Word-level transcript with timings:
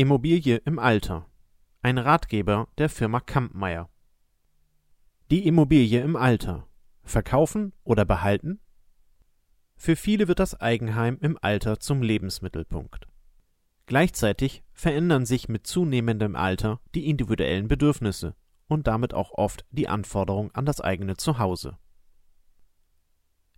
Immobilie 0.00 0.56
im 0.64 0.78
Alter. 0.78 1.26
Ein 1.82 1.98
Ratgeber 1.98 2.68
der 2.78 2.88
Firma 2.88 3.20
Kampmeier. 3.20 3.90
Die 5.30 5.46
Immobilie 5.46 6.00
im 6.00 6.16
Alter. 6.16 6.66
Verkaufen 7.02 7.74
oder 7.84 8.06
behalten? 8.06 8.60
Für 9.76 9.96
viele 9.96 10.26
wird 10.26 10.38
das 10.38 10.58
Eigenheim 10.58 11.18
im 11.20 11.36
Alter 11.42 11.80
zum 11.80 12.00
Lebensmittelpunkt. 12.00 13.08
Gleichzeitig 13.84 14.64
verändern 14.72 15.26
sich 15.26 15.50
mit 15.50 15.66
zunehmendem 15.66 16.34
Alter 16.34 16.80
die 16.94 17.06
individuellen 17.10 17.68
Bedürfnisse 17.68 18.34
und 18.68 18.86
damit 18.86 19.12
auch 19.12 19.32
oft 19.32 19.66
die 19.70 19.88
Anforderung 19.88 20.50
an 20.52 20.64
das 20.64 20.80
eigene 20.80 21.18
Zuhause. 21.18 21.76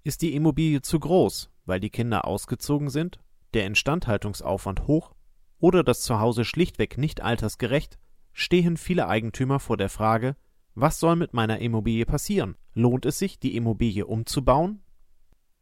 Ist 0.03 0.23
die 0.23 0.35
Immobilie 0.35 0.83
zu 0.83 0.99
groß, 0.99 1.53
weil 1.67 1.79
die 1.79 1.91
Kinder 1.91 2.27
ausgezogen 2.27 2.91
sind, 2.91 3.21
der 3.55 3.65
Instandhaltungsaufwand 3.67 4.89
hoch 4.89 5.15
oder 5.63 5.85
das 5.85 6.01
Zuhause 6.01 6.45
schlichtweg 6.45 6.99
nicht 6.99 7.21
altersgerecht, 7.23 7.96
stehen 8.32 8.77
viele 8.77 9.07
Eigentümer 9.07 9.61
vor 9.61 9.77
der 9.77 9.89
Frage, 9.89 10.35
was 10.75 10.99
soll 10.99 11.14
mit 11.14 11.35
meiner 11.35 11.61
Immobilie 11.61 12.05
passieren? 12.05 12.57
Lohnt 12.75 13.07
es 13.07 13.19
sich, 13.19 13.39
die 13.39 13.55
Immobilie 13.55 14.05
umzubauen? 14.05 14.83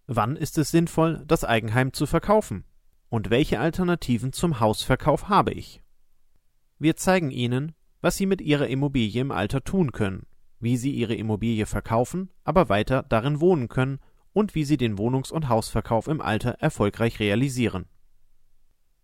Wann 0.06 0.36
ist 0.36 0.56
es 0.56 0.70
sinnvoll, 0.70 1.22
das 1.26 1.44
Eigenheim 1.44 1.92
zu 1.92 2.06
verkaufen? 2.06 2.64
Und 3.10 3.28
welche 3.28 3.60
Alternativen 3.60 4.32
zum 4.32 4.58
Hausverkauf 4.58 5.28
habe 5.28 5.52
ich? 5.52 5.82
Wir 6.78 6.96
zeigen 6.96 7.30
Ihnen, 7.30 7.74
was 8.00 8.16
Sie 8.16 8.24
mit 8.24 8.40
Ihrer 8.40 8.68
Immobilie 8.68 9.20
im 9.20 9.30
Alter 9.30 9.62
tun 9.64 9.92
können, 9.92 10.26
wie 10.60 10.78
Sie 10.78 10.92
Ihre 10.92 11.14
Immobilie 11.14 11.66
verkaufen, 11.66 12.30
aber 12.42 12.70
weiter 12.70 13.04
darin 13.10 13.40
wohnen 13.40 13.68
können 13.68 13.98
und 14.32 14.54
wie 14.54 14.64
Sie 14.64 14.78
den 14.78 14.96
Wohnungs- 14.96 15.32
und 15.32 15.50
Hausverkauf 15.50 16.08
im 16.08 16.22
Alter 16.22 16.52
erfolgreich 16.52 17.20
realisieren. 17.20 17.84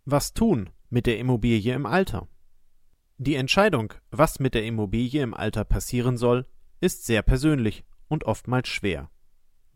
Was 0.07 0.33
tun 0.33 0.71
mit 0.91 1.07
der 1.07 1.19
Immobilie 1.19 1.75
im 1.75 1.87
Alter? 1.87 2.29
Die 3.19 3.35
Entscheidung, 3.35 3.95
was 4.11 4.41
mit 4.41 4.55
der 4.55 4.65
Immobilie 4.65 5.23
im 5.23 5.35
Alter 5.35 5.65
passieren 5.65 6.17
soll, 6.17 6.47
ist 6.81 7.07
sehr 7.07 7.23
persönlich 7.23 7.85
und 8.09 8.25
oftmals 8.25 8.69
schwer. 8.69 9.11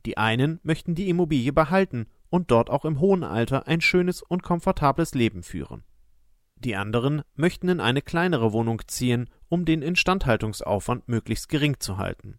Die 0.07 0.19
einen 0.19 0.61
möchten 0.63 0.95
die 0.95 1.09
Immobilie 1.09 1.53
behalten 1.53 2.07
und 2.29 2.51
dort 2.51 2.71
auch 2.71 2.85
im 2.85 3.01
hohen 3.01 3.25
Alter 3.25 3.67
ein 3.67 3.81
schönes 3.81 4.23
und 4.23 4.43
komfortables 4.43 5.15
Leben 5.15 5.43
führen. 5.43 5.85
Die 6.57 6.77
anderen 6.77 7.23
möchten 7.35 7.69
in 7.69 7.81
eine 7.81 8.03
kleinere 8.03 8.53
Wohnung 8.53 8.83
ziehen, 8.87 9.31
um 9.49 9.65
den 9.65 9.83
Instandhaltungsaufwand 9.83 11.09
möglichst 11.09 11.49
gering 11.49 11.81
zu 11.81 11.97
halten. 11.97 12.39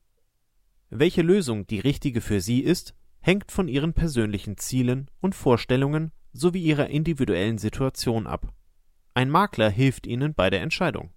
Welche 0.89 1.23
Lösung 1.23 1.65
die 1.65 1.79
richtige 1.79 2.21
für 2.21 2.41
sie 2.41 2.59
ist, 2.59 2.93
hängt 3.19 3.51
von 3.51 3.67
ihren 3.67 3.93
persönlichen 3.93 4.57
Zielen 4.57 5.09
und 5.19 5.35
Vorstellungen 5.35 6.11
sowie 6.33 6.61
ihrer 6.61 6.87
individuellen 6.87 7.57
Situation 7.57 8.27
ab. 8.27 8.53
Ein 9.13 9.29
Makler 9.29 9.69
hilft 9.69 10.07
Ihnen 10.07 10.33
bei 10.33 10.49
der 10.49 10.61
Entscheidung. 10.61 11.11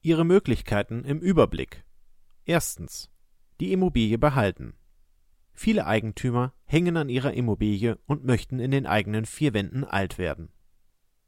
Ihre 0.00 0.24
Möglichkeiten 0.24 1.04
im 1.04 1.18
Überblick. 1.18 1.84
Erstens. 2.46 3.10
Die 3.60 3.70
Immobilie 3.72 4.16
behalten. 4.16 4.72
Viele 5.52 5.86
Eigentümer 5.86 6.54
hängen 6.64 6.96
an 6.96 7.10
ihrer 7.10 7.34
Immobilie 7.34 7.98
und 8.06 8.24
möchten 8.24 8.58
in 8.60 8.70
den 8.70 8.86
eigenen 8.86 9.26
vier 9.26 9.52
Wänden 9.52 9.84
alt 9.84 10.16
werden. 10.16 10.48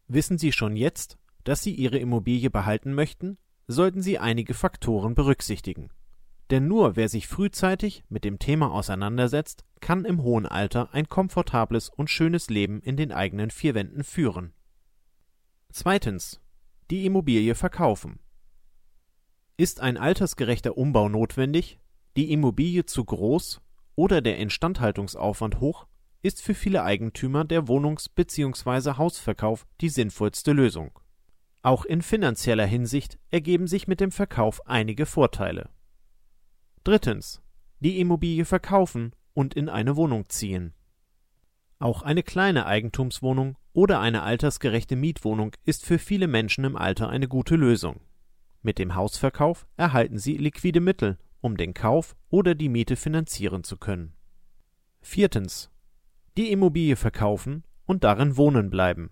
Wissen 0.08 0.38
Sie 0.38 0.52
schon 0.52 0.74
jetzt, 0.74 1.18
dass 1.44 1.62
Sie 1.62 1.74
Ihre 1.74 1.98
Immobilie 1.98 2.48
behalten 2.48 2.94
möchten, 2.94 3.36
sollten 3.68 4.00
Sie 4.00 4.18
einige 4.18 4.54
Faktoren 4.54 5.14
berücksichtigen. 5.14 5.90
Denn 6.50 6.66
nur 6.66 6.96
wer 6.96 7.10
sich 7.10 7.26
frühzeitig 7.26 8.04
mit 8.08 8.24
dem 8.24 8.38
Thema 8.38 8.72
auseinandersetzt, 8.72 9.64
kann 9.80 10.06
im 10.06 10.22
hohen 10.22 10.46
Alter 10.46 10.94
ein 10.94 11.10
komfortables 11.10 11.90
und 11.90 12.08
schönes 12.08 12.48
Leben 12.48 12.80
in 12.80 12.96
den 12.96 13.12
eigenen 13.12 13.50
vier 13.50 13.74
Wänden 13.74 14.02
führen. 14.02 14.54
Zweitens. 15.78 16.40
Die 16.90 17.04
Immobilie 17.04 17.54
verkaufen. 17.54 18.18
Ist 19.58 19.82
ein 19.82 19.98
altersgerechter 19.98 20.78
Umbau 20.78 21.10
notwendig, 21.10 21.78
die 22.16 22.32
Immobilie 22.32 22.86
zu 22.86 23.04
groß 23.04 23.60
oder 23.94 24.22
der 24.22 24.38
Instandhaltungsaufwand 24.38 25.60
hoch, 25.60 25.86
ist 26.22 26.40
für 26.40 26.54
viele 26.54 26.82
Eigentümer 26.82 27.44
der 27.44 27.68
Wohnungs- 27.68 28.08
bzw. 28.08 28.96
Hausverkauf 28.96 29.66
die 29.82 29.90
sinnvollste 29.90 30.52
Lösung. 30.52 30.98
Auch 31.60 31.84
in 31.84 32.00
finanzieller 32.00 32.64
Hinsicht 32.64 33.18
ergeben 33.28 33.66
sich 33.66 33.86
mit 33.86 34.00
dem 34.00 34.12
Verkauf 34.12 34.66
einige 34.66 35.04
Vorteile. 35.04 35.68
Drittens. 36.84 37.42
Die 37.80 38.00
Immobilie 38.00 38.46
verkaufen 38.46 39.14
und 39.34 39.52
in 39.52 39.68
eine 39.68 39.94
Wohnung 39.96 40.26
ziehen. 40.30 40.72
Auch 41.78 42.02
eine 42.02 42.22
kleine 42.22 42.66
Eigentumswohnung 42.66 43.56
oder 43.72 44.00
eine 44.00 44.22
altersgerechte 44.22 44.96
Mietwohnung 44.96 45.52
ist 45.64 45.84
für 45.84 45.98
viele 45.98 46.26
Menschen 46.26 46.64
im 46.64 46.76
Alter 46.76 47.10
eine 47.10 47.28
gute 47.28 47.56
Lösung. 47.56 48.00
Mit 48.62 48.78
dem 48.78 48.94
Hausverkauf 48.94 49.66
erhalten 49.76 50.18
sie 50.18 50.38
liquide 50.38 50.80
Mittel, 50.80 51.18
um 51.40 51.56
den 51.56 51.74
Kauf 51.74 52.16
oder 52.30 52.54
die 52.54 52.70
Miete 52.70 52.96
finanzieren 52.96 53.62
zu 53.62 53.76
können. 53.76 54.14
Viertens. 55.02 55.70
Die 56.36 56.50
Immobilie 56.50 56.96
verkaufen 56.96 57.64
und 57.84 58.04
darin 58.04 58.36
wohnen 58.36 58.70
bleiben. 58.70 59.10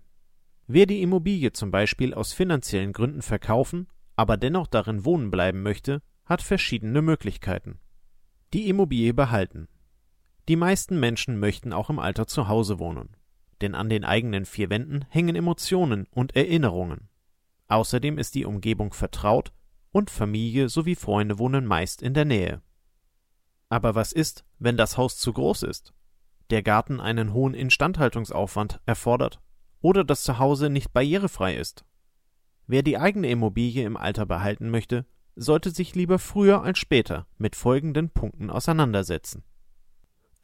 Wer 0.67 0.87
die 0.87 1.03
Immobilie 1.03 1.51
zum 1.51 1.69
Beispiel 1.69 2.13
aus 2.15 2.33
finanziellen 2.33 2.91
Gründen 2.91 3.21
verkaufen, 3.21 3.87
aber 4.15 4.37
dennoch 4.37 4.67
darin 4.67 5.05
wohnen 5.05 5.29
bleiben 5.29 5.61
möchte, 5.61 6.01
hat 6.25 6.41
verschiedene 6.41 7.03
Möglichkeiten. 7.03 7.79
Die 8.53 8.67
Immobilie 8.69 9.13
behalten. 9.13 9.67
Die 10.47 10.55
meisten 10.55 10.99
Menschen 10.99 11.39
möchten 11.39 11.73
auch 11.73 11.89
im 11.89 11.99
Alter 11.99 12.27
zu 12.27 12.47
Hause 12.47 12.77
wohnen. 12.79 13.15
Denn 13.61 13.73
an 13.73 13.89
den 13.89 14.03
eigenen 14.03 14.45
vier 14.45 14.69
Wänden 14.69 15.05
hängen 15.09 15.35
Emotionen 15.35 16.07
und 16.11 16.35
Erinnerungen. 16.35 17.09
Außerdem 17.67 18.17
ist 18.17 18.35
die 18.35 18.45
Umgebung 18.45 18.93
vertraut 18.93 19.51
und 19.91 20.11
Familie 20.11 20.69
sowie 20.69 20.95
Freunde 20.95 21.39
wohnen 21.39 21.65
meist 21.65 22.01
in 22.01 22.13
der 22.13 22.25
Nähe. 22.25 22.61
Aber 23.69 23.95
was 23.95 24.11
ist, 24.11 24.45
wenn 24.59 24.77
das 24.77 24.97
Haus 24.97 25.17
zu 25.17 25.33
groß 25.33 25.63
ist? 25.63 25.93
Der 26.51 26.61
Garten 26.61 26.99
einen 26.99 27.33
hohen 27.33 27.55
Instandhaltungsaufwand 27.55 28.81
erfordert 28.85 29.41
oder 29.81 30.03
das 30.03 30.23
Zuhause 30.23 30.69
nicht 30.69 30.93
barrierefrei 30.93 31.55
ist? 31.55 31.85
Wer 32.67 32.83
die 32.83 32.97
eigene 32.97 33.29
Immobilie 33.29 33.85
im 33.85 33.97
Alter 33.97 34.25
behalten 34.25 34.69
möchte, 34.69 35.05
sollte 35.35 35.71
sich 35.71 35.95
lieber 35.95 36.19
früher 36.19 36.61
als 36.61 36.77
später 36.77 37.25
mit 37.37 37.55
folgenden 37.55 38.09
Punkten 38.09 38.49
auseinandersetzen. 38.49 39.43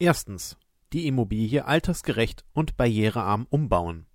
Erstens. 0.02 0.56
Die 0.92 1.06
Immobilie 1.06 1.64
altersgerecht 1.64 2.44
und 2.52 2.76
barrierearm 2.76 3.46
umbauen. 3.48 4.06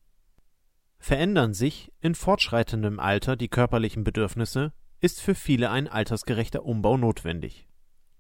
Verändern 1.00 1.54
sich 1.54 1.94
in 2.02 2.14
fortschreitendem 2.14 3.00
Alter 3.00 3.38
die 3.38 3.48
körperlichen 3.48 4.04
Bedürfnisse, 4.04 4.74
ist 5.00 5.22
für 5.22 5.34
viele 5.34 5.70
ein 5.70 5.88
altersgerechter 5.88 6.66
Umbau 6.66 6.98
notwendig. 6.98 7.70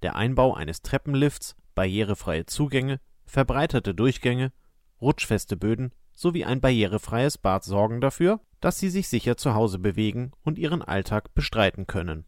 Der 0.01 0.15
Einbau 0.15 0.53
eines 0.53 0.81
Treppenlifts, 0.81 1.57
barrierefreie 1.75 2.45
Zugänge, 2.45 3.01
verbreiterte 3.25 3.93
Durchgänge, 3.93 4.53
rutschfeste 5.01 5.57
Böden 5.57 5.91
sowie 6.13 6.45
ein 6.45 6.61
barrierefreies 6.61 7.37
Bad 7.37 7.65
sorgen 7.65 7.99
dafür, 7.99 8.39
dass 8.61 8.79
Sie 8.79 8.89
sich 8.89 9.09
sicher 9.09 9.35
zu 9.35 9.55
Hause 9.55 9.79
bewegen 9.79 10.31
und 10.41 10.57
Ihren 10.57 10.83
Alltag 10.83 11.33
bestreiten 11.35 11.85
können. 11.85 12.23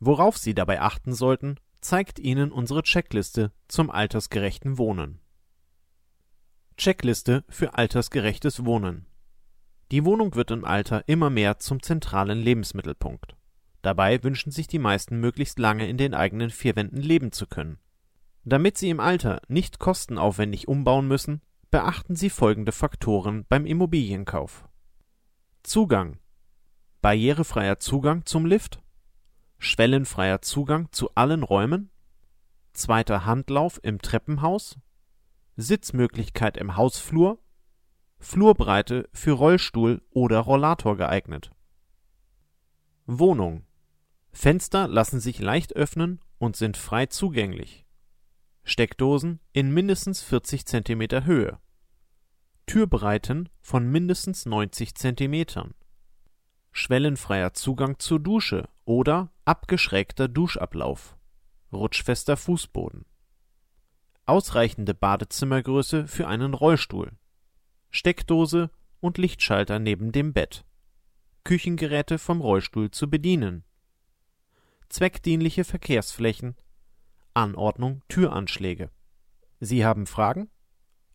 Worauf 0.00 0.36
Sie 0.36 0.54
dabei 0.54 0.82
achten 0.82 1.14
sollten, 1.14 1.56
zeigt 1.84 2.18
Ihnen 2.18 2.50
unsere 2.50 2.82
Checkliste 2.82 3.52
zum 3.68 3.90
altersgerechten 3.90 4.78
Wohnen. 4.78 5.20
Checkliste 6.78 7.44
für 7.50 7.74
altersgerechtes 7.74 8.64
Wohnen. 8.64 9.06
Die 9.90 10.04
Wohnung 10.04 10.34
wird 10.34 10.50
im 10.50 10.64
Alter 10.64 11.06
immer 11.08 11.28
mehr 11.28 11.58
zum 11.58 11.82
zentralen 11.82 12.38
Lebensmittelpunkt. 12.38 13.36
Dabei 13.82 14.24
wünschen 14.24 14.50
sich 14.50 14.66
die 14.66 14.78
meisten 14.78 15.20
möglichst 15.20 15.58
lange 15.58 15.86
in 15.86 15.98
den 15.98 16.14
eigenen 16.14 16.48
vier 16.48 16.74
Wänden 16.74 17.02
leben 17.02 17.32
zu 17.32 17.46
können. 17.46 17.78
Damit 18.44 18.78
sie 18.78 18.88
im 18.88 18.98
Alter 18.98 19.42
nicht 19.48 19.78
kostenaufwendig 19.78 20.68
umbauen 20.68 21.06
müssen, 21.06 21.42
beachten 21.70 22.16
Sie 22.16 22.30
folgende 22.30 22.72
Faktoren 22.72 23.44
beim 23.48 23.66
Immobilienkauf. 23.66 24.66
Zugang. 25.62 26.18
Barrierefreier 27.02 27.78
Zugang 27.78 28.24
zum 28.24 28.46
Lift. 28.46 28.80
Schwellenfreier 29.64 30.42
Zugang 30.42 30.92
zu 30.92 31.14
allen 31.14 31.42
Räumen. 31.42 31.90
Zweiter 32.74 33.24
Handlauf 33.24 33.80
im 33.82 33.98
Treppenhaus. 33.98 34.78
Sitzmöglichkeit 35.56 36.58
im 36.58 36.76
Hausflur. 36.76 37.38
Flurbreite 38.18 39.08
für 39.14 39.32
Rollstuhl 39.32 40.02
oder 40.10 40.40
Rollator 40.40 40.98
geeignet. 40.98 41.50
Wohnung 43.06 43.64
Fenster 44.32 44.86
lassen 44.86 45.18
sich 45.18 45.38
leicht 45.38 45.74
öffnen 45.74 46.20
und 46.36 46.56
sind 46.56 46.76
frei 46.76 47.06
zugänglich. 47.06 47.86
Steckdosen 48.64 49.40
in 49.52 49.72
mindestens 49.72 50.20
40 50.22 50.66
cm 50.66 51.24
Höhe. 51.24 51.58
Türbreiten 52.66 53.48
von 53.62 53.90
mindestens 53.90 54.44
90 54.44 54.94
cm. 54.94 55.72
Schwellenfreier 56.70 57.54
Zugang 57.54 57.98
zur 57.98 58.20
Dusche 58.20 58.68
oder 58.84 59.30
abgeschrägter 59.44 60.26
Duschablauf. 60.26 61.16
Rutschfester 61.70 62.36
Fußboden. 62.36 63.04
Ausreichende 64.24 64.94
Badezimmergröße 64.94 66.06
für 66.06 66.26
einen 66.28 66.54
Rollstuhl. 66.54 67.12
Steckdose 67.90 68.70
und 69.00 69.18
Lichtschalter 69.18 69.78
neben 69.78 70.12
dem 70.12 70.32
Bett. 70.32 70.64
Küchengeräte 71.44 72.18
vom 72.18 72.40
Rollstuhl 72.40 72.90
zu 72.90 73.10
bedienen. 73.10 73.64
Zweckdienliche 74.88 75.64
Verkehrsflächen. 75.64 76.56
Anordnung 77.34 78.02
Türanschläge. 78.08 78.90
Sie 79.60 79.84
haben 79.84 80.06
Fragen? 80.06 80.48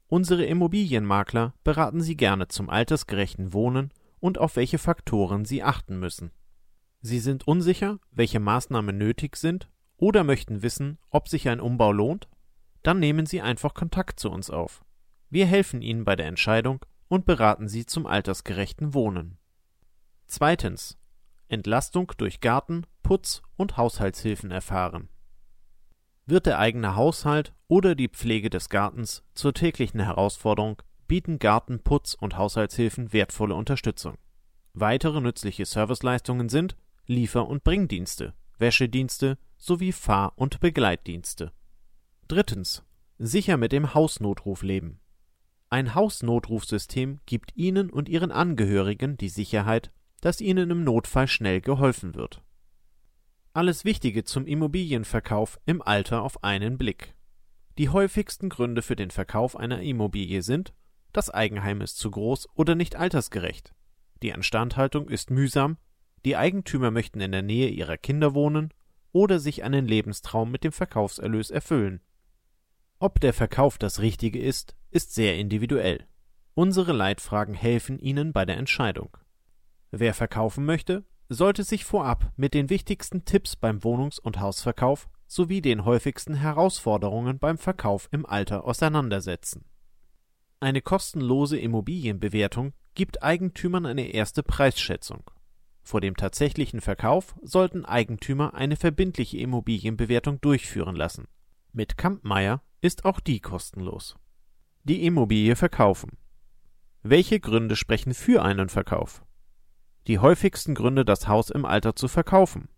Unsere 0.06 0.46
Immobilienmakler 0.46 1.56
beraten 1.64 2.02
Sie 2.02 2.16
gerne 2.16 2.48
zum 2.48 2.70
altersgerechten 2.70 3.54
Wohnen 3.54 3.92
und 4.20 4.38
auf 4.38 4.56
welche 4.56 4.78
Faktoren 4.78 5.46
Sie 5.46 5.64
achten 5.64 5.98
müssen. 6.00 6.32
Sie 7.02 7.20
sind 7.20 7.48
unsicher, 7.48 8.00
welche 8.12 8.40
Maßnahmen 8.40 8.98
nötig 8.98 9.38
sind 9.38 9.70
oder 9.98 10.24
möchten 10.24 10.62
wissen, 10.64 10.98
ob 11.10 11.30
sich 11.30 11.48
ein 11.48 11.62
Umbau 11.62 11.92
lohnt? 11.92 12.28
Dann 12.84 13.00
nehmen 13.00 13.26
Sie 13.26 13.42
einfach 13.42 13.74
Kontakt 13.74 14.20
zu 14.20 14.30
uns 14.30 14.50
auf. 14.50 14.84
Wir 15.30 15.46
helfen 15.46 15.82
Ihnen 15.82 16.04
bei 16.04 16.16
der 16.16 16.28
Entscheidung 16.28 16.86
und 17.08 17.26
beraten 17.26 17.68
Sie 17.68 17.86
zum 17.86 18.06
altersgerechten 18.06 18.94
Wohnen. 18.94 19.38
Zweitens. 20.28 20.98
Entlastung 21.48 22.12
durch 22.18 22.42
Garten, 22.42 22.86
Putz 23.02 23.42
und 23.56 23.76
Haushaltshilfen 23.76 24.52
erfahren. 24.52 25.10
Wird 26.28 26.46
der 26.46 26.60
eigene 26.60 26.96
Haushalt 26.96 27.54
oder 27.68 27.96
die 27.96 28.08
Pflege 28.08 28.52
des 28.52 28.70
Gartens 28.70 29.24
zur 29.34 29.54
täglichen 29.56 30.00
Herausforderung, 30.00 30.82
bieten 31.08 31.40
Garten, 31.40 31.80
Putz 31.80 32.14
und 32.14 32.38
Haushaltshilfen 32.38 33.14
wertvolle 33.14 33.56
Unterstützung. 33.56 34.16
Weitere 34.74 35.22
nützliche 35.22 35.66
Serviceleistungen 35.66 36.50
sind 36.50 36.76
Liefer- 37.10 37.48
und 37.48 37.64
Bringdienste, 37.64 38.36
Wäschedienste 38.60 39.38
sowie 39.58 39.92
Fahr- 39.92 40.34
und 40.36 40.60
Begleitdienste. 40.60 41.52
Drittens. 42.28 42.84
Sicher 43.18 43.58
mit 43.58 43.72
dem 43.72 43.94
Hausnotruf 43.94 44.62
leben. 44.62 45.02
Ein 45.70 45.96
Hausnotrufsystem 45.96 47.20
gibt 47.26 47.56
Ihnen 47.56 47.90
und 47.90 48.08
Ihren 48.08 48.32
Angehörigen 48.32 49.18
die 49.18 49.30
Sicherheit, 49.30 49.92
dass 50.22 50.40
Ihnen 50.40 50.70
im 50.70 50.84
Notfall 50.84 51.28
schnell 51.28 51.62
geholfen 51.62 52.16
wird. 52.16 52.44
Alles 53.54 53.86
Wichtige 53.86 54.24
zum 54.24 54.46
Immobilienverkauf 54.46 55.60
im 55.66 55.82
Alter 55.82 56.22
auf 56.22 56.44
einen 56.44 56.78
Blick. 56.78 57.16
Die 57.78 57.90
häufigsten 57.90 58.50
Gründe 58.50 58.84
für 58.84 58.96
den 58.96 59.10
Verkauf 59.10 59.56
einer 59.56 59.82
Immobilie 59.82 60.44
sind 60.44 60.74
das 61.12 61.32
Eigenheim 61.32 61.82
ist 61.82 61.98
zu 61.98 62.12
groß 62.12 62.48
oder 62.54 62.76
nicht 62.76 62.96
altersgerecht, 62.96 63.74
die 64.22 64.30
Instandhaltung 64.30 65.10
ist 65.10 65.32
mühsam, 65.32 65.78
die 66.26 66.36
Eigentümer 66.36 66.92
möchten 66.92 67.22
in 67.22 67.32
der 67.32 67.42
Nähe 67.42 67.70
ihrer 67.70 67.98
Kinder 67.98 68.34
wohnen 68.34 68.74
oder 69.12 69.40
sich 69.40 69.64
einen 69.64 69.88
Lebenstraum 69.88 70.52
mit 70.52 70.64
dem 70.64 70.72
Verkaufserlös 70.72 71.50
erfüllen. 71.50 72.02
Ob 73.00 73.20
der 73.20 73.34
Verkauf 73.34 73.78
das 73.78 74.00
Richtige 74.00 74.40
ist, 74.40 74.76
ist 74.92 75.14
sehr 75.14 75.38
individuell. 75.38 76.06
Unsere 76.54 76.92
Leitfragen 76.92 77.54
helfen 77.54 78.00
Ihnen 78.00 78.34
bei 78.34 78.46
der 78.46 78.58
Entscheidung. 78.58 79.18
Wer 79.92 80.14
verkaufen 80.14 80.66
möchte, 80.66 81.06
sollte 81.30 81.64
sich 81.64 81.86
vorab 81.86 82.32
mit 82.36 82.54
den 82.54 82.70
wichtigsten 82.70 83.24
Tipps 83.24 83.56
beim 83.56 83.84
Wohnungs- 83.84 84.20
und 84.20 84.40
Hausverkauf 84.40 85.08
sowie 85.28 85.62
den 85.62 85.86
häufigsten 85.86 86.34
Herausforderungen 86.34 87.40
beim 87.40 87.58
Verkauf 87.58 88.10
im 88.12 88.26
Alter 88.26 88.66
auseinandersetzen. 88.66 89.64
Eine 90.60 90.82
kostenlose 90.82 91.58
Immobilienbewertung 91.58 92.74
gibt 92.96 93.24
Eigentümern 93.24 93.86
eine 93.86 94.08
erste 94.08 94.44
Preisschätzung. 94.44 95.24
Vor 95.90 96.02
dem 96.02 96.16
tatsächlichen 96.16 96.82
Verkauf 96.82 97.34
sollten 97.42 97.84
Eigentümer 97.84 98.54
eine 98.54 98.76
verbindliche 98.76 99.40
Immobilienbewertung 99.40 100.40
durchführen 100.40 100.96
lassen. 100.96 101.28
Mit 101.74 101.98
Kampmeier 101.98 102.62
ist 102.80 103.06
auch 103.06 103.20
die 103.20 103.40
kostenlos. 103.40 104.16
Die 104.84 105.04
Immobilie 105.04 105.56
verkaufen. 105.56 106.20
Welche 107.02 107.40
Gründe 107.40 107.76
sprechen 107.76 108.14
für 108.14 108.44
einen 108.44 108.70
Verkauf? 108.70 109.26
Die 110.06 110.20
häufigsten 110.20 110.76
Gründe, 110.76 111.06
das 111.06 111.28
Haus 111.28 111.50
im 111.50 111.66
Alter 111.66 111.96
zu 111.96 112.08
verkaufen. 112.08 112.70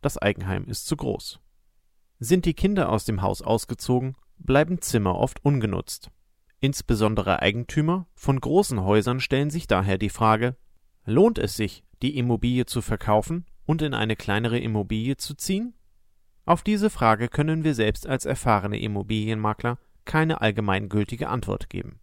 Das 0.00 0.16
Eigenheim 0.16 0.64
ist 0.64 0.86
zu 0.86 0.96
groß. 0.96 1.40
Sind 2.20 2.46
die 2.46 2.54
Kinder 2.54 2.88
aus 2.88 3.04
dem 3.04 3.20
Haus 3.20 3.42
ausgezogen, 3.42 4.16
bleiben 4.38 4.80
Zimmer 4.80 5.16
oft 5.16 5.44
ungenutzt. 5.44 6.10
Insbesondere 6.58 7.42
Eigentümer 7.42 8.06
von 8.14 8.40
großen 8.40 8.82
Häusern 8.82 9.20
stellen 9.20 9.50
sich 9.50 9.66
daher 9.66 9.98
die 9.98 10.08
Frage, 10.08 10.56
lohnt 11.04 11.36
es 11.36 11.54
sich, 11.54 11.84
die 12.02 12.16
Immobilie 12.16 12.66
zu 12.66 12.82
verkaufen 12.82 13.46
und 13.66 13.82
in 13.82 13.94
eine 13.94 14.16
kleinere 14.16 14.58
Immobilie 14.58 15.16
zu 15.16 15.34
ziehen? 15.34 15.74
Auf 16.44 16.62
diese 16.62 16.90
Frage 16.90 17.28
können 17.28 17.64
wir 17.64 17.74
selbst 17.74 18.06
als 18.06 18.24
erfahrene 18.24 18.80
Immobilienmakler 18.80 19.78
keine 20.04 20.40
allgemeingültige 20.40 21.28
Antwort 21.28 21.70
geben. 21.70 22.00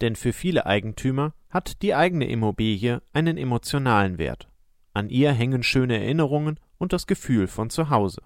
Denn 0.00 0.16
für 0.16 0.32
viele 0.32 0.66
Eigentümer 0.66 1.34
hat 1.50 1.82
die 1.82 1.94
eigene 1.94 2.28
Immobilie 2.28 3.02
einen 3.12 3.36
emotionalen 3.36 4.18
Wert. 4.18 4.48
An 4.94 5.10
ihr 5.10 5.32
hängen 5.32 5.62
schöne 5.62 5.98
Erinnerungen 5.98 6.58
und 6.78 6.92
das 6.92 7.06
Gefühl 7.06 7.46
von 7.46 7.70
Zuhause. 7.70 8.22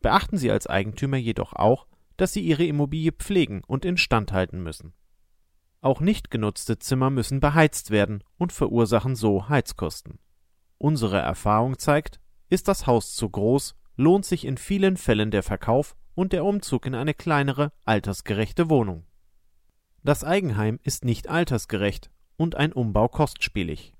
Beachten 0.00 0.36
Sie 0.36 0.50
als 0.50 0.66
Eigentümer 0.66 1.16
jedoch 1.16 1.52
auch, 1.52 1.86
dass 2.16 2.32
Sie 2.32 2.40
Ihre 2.40 2.64
Immobilie 2.64 3.12
pflegen 3.12 3.62
und 3.66 3.84
instand 3.84 4.32
halten 4.32 4.62
müssen. 4.62 4.92
Auch 5.82 6.00
nicht 6.00 6.30
genutzte 6.30 6.78
Zimmer 6.78 7.10
müssen 7.10 7.40
beheizt 7.40 7.90
werden 7.90 8.22
und 8.38 8.52
verursachen 8.52 9.16
so 9.16 9.48
Heizkosten. 9.48 10.20
Unsere 10.78 11.18
Erfahrung 11.18 11.76
zeigt, 11.76 12.20
ist 12.48 12.68
das 12.68 12.86
Haus 12.86 13.16
zu 13.16 13.28
groß, 13.28 13.74
lohnt 13.96 14.24
sich 14.24 14.44
in 14.44 14.56
vielen 14.56 14.96
Fällen 14.96 15.32
der 15.32 15.42
Verkauf 15.42 15.96
und 16.14 16.32
der 16.32 16.44
Umzug 16.44 16.86
in 16.86 16.94
eine 16.94 17.14
kleinere, 17.14 17.72
altersgerechte 17.84 18.70
Wohnung. 18.70 19.06
Das 20.04 20.22
Eigenheim 20.22 20.78
ist 20.84 21.04
nicht 21.04 21.28
altersgerecht 21.28 22.10
und 22.36 22.54
ein 22.54 22.72
Umbau 22.72 23.08
kostspielig. 23.08 23.92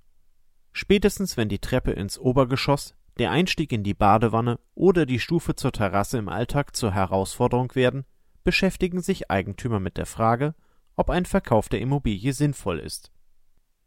Spätestens 0.70 1.36
wenn 1.36 1.48
die 1.48 1.58
Treppe 1.58 1.90
ins 1.90 2.16
Obergeschoss, 2.16 2.94
der 3.18 3.32
Einstieg 3.32 3.72
in 3.72 3.82
die 3.82 3.94
Badewanne 3.94 4.60
oder 4.76 5.04
die 5.04 5.18
Stufe 5.18 5.56
zur 5.56 5.72
Terrasse 5.72 6.18
im 6.18 6.28
Alltag 6.28 6.76
zur 6.76 6.92
Herausforderung 6.92 7.74
werden, 7.74 8.04
beschäftigen 8.44 9.02
sich 9.02 9.32
Eigentümer 9.32 9.80
mit 9.80 9.96
der 9.96 10.06
Frage, 10.06 10.54
ob 10.96 11.10
ein 11.10 11.24
Verkauf 11.24 11.68
der 11.68 11.80
Immobilie 11.80 12.32
sinnvoll 12.32 12.78
ist. 12.78 13.12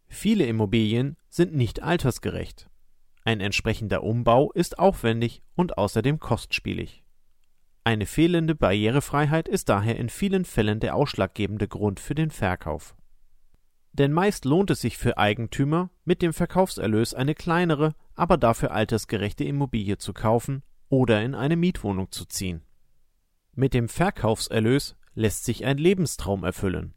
Viele 0.07 0.46
Immobilien 0.46 1.18
sind 1.30 1.54
nicht 1.56 1.84
altersgerecht. 1.84 2.69
Ein 3.24 3.42
entsprechender 3.42 4.04
Umbau 4.04 4.52
ist 4.52 4.78
aufwendig 4.78 5.42
und 5.56 5.78
außerdem 5.78 6.19
kostspielig. 6.19 7.04
Eine 7.84 8.06
fehlende 8.06 8.56
Barrierefreiheit 8.56 9.48
ist 9.48 9.69
daher 9.69 9.98
in 9.98 10.10
vielen 10.10 10.46
Fällen 10.46 10.80
der 10.80 10.96
ausschlaggebende 10.96 11.68
Grund 11.68 12.00
für 12.00 12.16
den 12.16 12.31
Verkauf. 12.31 12.96
Denn 13.94 14.12
meist 14.12 14.46
lohnt 14.46 14.72
es 14.72 14.81
sich 14.81 14.98
für 14.98 15.18
Eigentümer, 15.18 15.90
mit 16.04 16.22
dem 16.22 16.34
Verkaufserlös 16.34 17.13
eine 17.13 17.34
kleinere, 17.34 17.94
aber 18.13 18.38
dafür 18.38 18.72
altersgerechte 18.72 19.44
Immobilie 19.44 19.98
zu 19.98 20.13
kaufen 20.13 20.63
oder 20.89 21.24
in 21.24 21.34
eine 21.34 21.56
Mietwohnung 21.56 22.12
zu 22.12 22.25
ziehen. 22.25 22.62
Mit 23.53 23.74
dem 23.74 23.88
Verkaufserlös 23.88 24.96
lässt 25.13 25.46
sich 25.46 25.63
ein 25.63 25.77
Lebenstraum 25.77 26.44
erfüllen. 26.44 26.94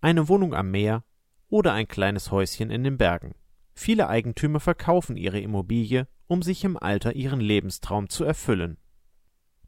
Eine 0.00 0.28
Wohnung 0.28 0.54
am 0.54 0.70
Meer 0.70 1.04
oder 1.48 1.72
ein 1.72 1.86
kleines 1.86 2.30
Häuschen 2.30 2.70
in 2.70 2.84
den 2.84 2.96
Bergen. 2.96 3.34
Viele 3.74 4.08
Eigentümer 4.08 4.60
verkaufen 4.60 5.16
ihre 5.16 5.40
Immobilie, 5.40 6.08
um 6.26 6.42
sich 6.42 6.64
im 6.64 6.76
Alter 6.76 7.14
ihren 7.14 7.40
Lebenstraum 7.40 8.08
zu 8.08 8.24
erfüllen. 8.24 8.78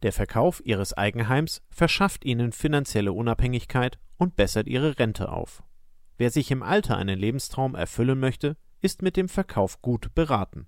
Der 0.02 0.12
Verkauf 0.12 0.62
ihres 0.64 0.94
Eigenheims 0.94 1.62
verschafft 1.70 2.24
ihnen 2.24 2.52
finanzielle 2.52 3.12
Unabhängigkeit 3.12 3.98
und 4.16 4.36
bessert 4.36 4.66
ihre 4.66 4.98
Rente 4.98 5.30
auf. 5.30 5.62
Wer 6.16 6.30
sich 6.30 6.50
im 6.50 6.62
Alter 6.62 6.96
einen 6.96 7.18
Lebenstraum 7.18 7.74
erfüllen 7.74 8.18
möchte, 8.18 8.56
ist 8.80 9.02
mit 9.02 9.16
dem 9.16 9.28
Verkauf 9.28 9.82
gut 9.82 10.14
beraten. 10.14 10.66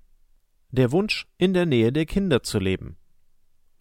Der 0.71 0.93
Wunsch, 0.93 1.27
in 1.39 1.55
der 1.55 1.67
Nähe 1.67 1.93
der 1.93 2.07
Kinder 2.07 2.43
zu 2.43 2.59
leben. 2.59 2.97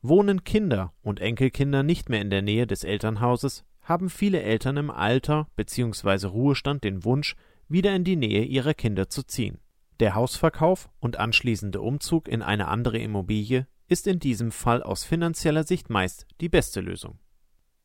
Wohnen 0.01 0.43
Kinder 0.43 0.93
und 1.01 1.19
Enkelkinder 1.19 1.83
nicht 1.83 2.09
mehr 2.09 2.21
in 2.21 2.29
der 2.29 2.41
Nähe 2.41 2.67
des 2.67 2.83
Elternhauses, 2.83 3.63
haben 3.83 4.09
viele 4.09 4.41
Eltern 4.41 4.77
im 4.77 4.89
Alter 4.89 5.47
bzw. 5.55 6.27
Ruhestand 6.27 6.83
den 6.83 7.03
Wunsch, 7.03 7.35
wieder 7.67 7.95
in 7.95 8.03
die 8.03 8.15
Nähe 8.15 8.43
ihrer 8.43 8.73
Kinder 8.73 9.09
zu 9.09 9.23
ziehen. 9.23 9.59
Der 9.99 10.15
Hausverkauf 10.15 10.89
und 10.99 11.17
anschließende 11.17 11.81
Umzug 11.81 12.27
in 12.27 12.41
eine 12.41 12.67
andere 12.67 12.97
Immobilie 12.97 13.67
ist 13.87 14.07
in 14.07 14.19
diesem 14.19 14.51
Fall 14.51 14.81
aus 14.81 15.03
finanzieller 15.03 15.63
Sicht 15.63 15.89
meist 15.89 16.25
die 16.41 16.49
beste 16.49 16.81
Lösung. 16.81 17.19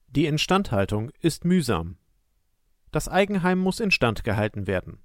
Die 0.08 0.26
Instandhaltung 0.26 1.10
ist 1.20 1.44
mühsam. 1.44 1.98
Das 2.90 3.08
Eigenheim 3.08 3.58
muss 3.58 3.80
instand 3.80 4.24
gehalten 4.24 4.66
werden. 4.66 5.00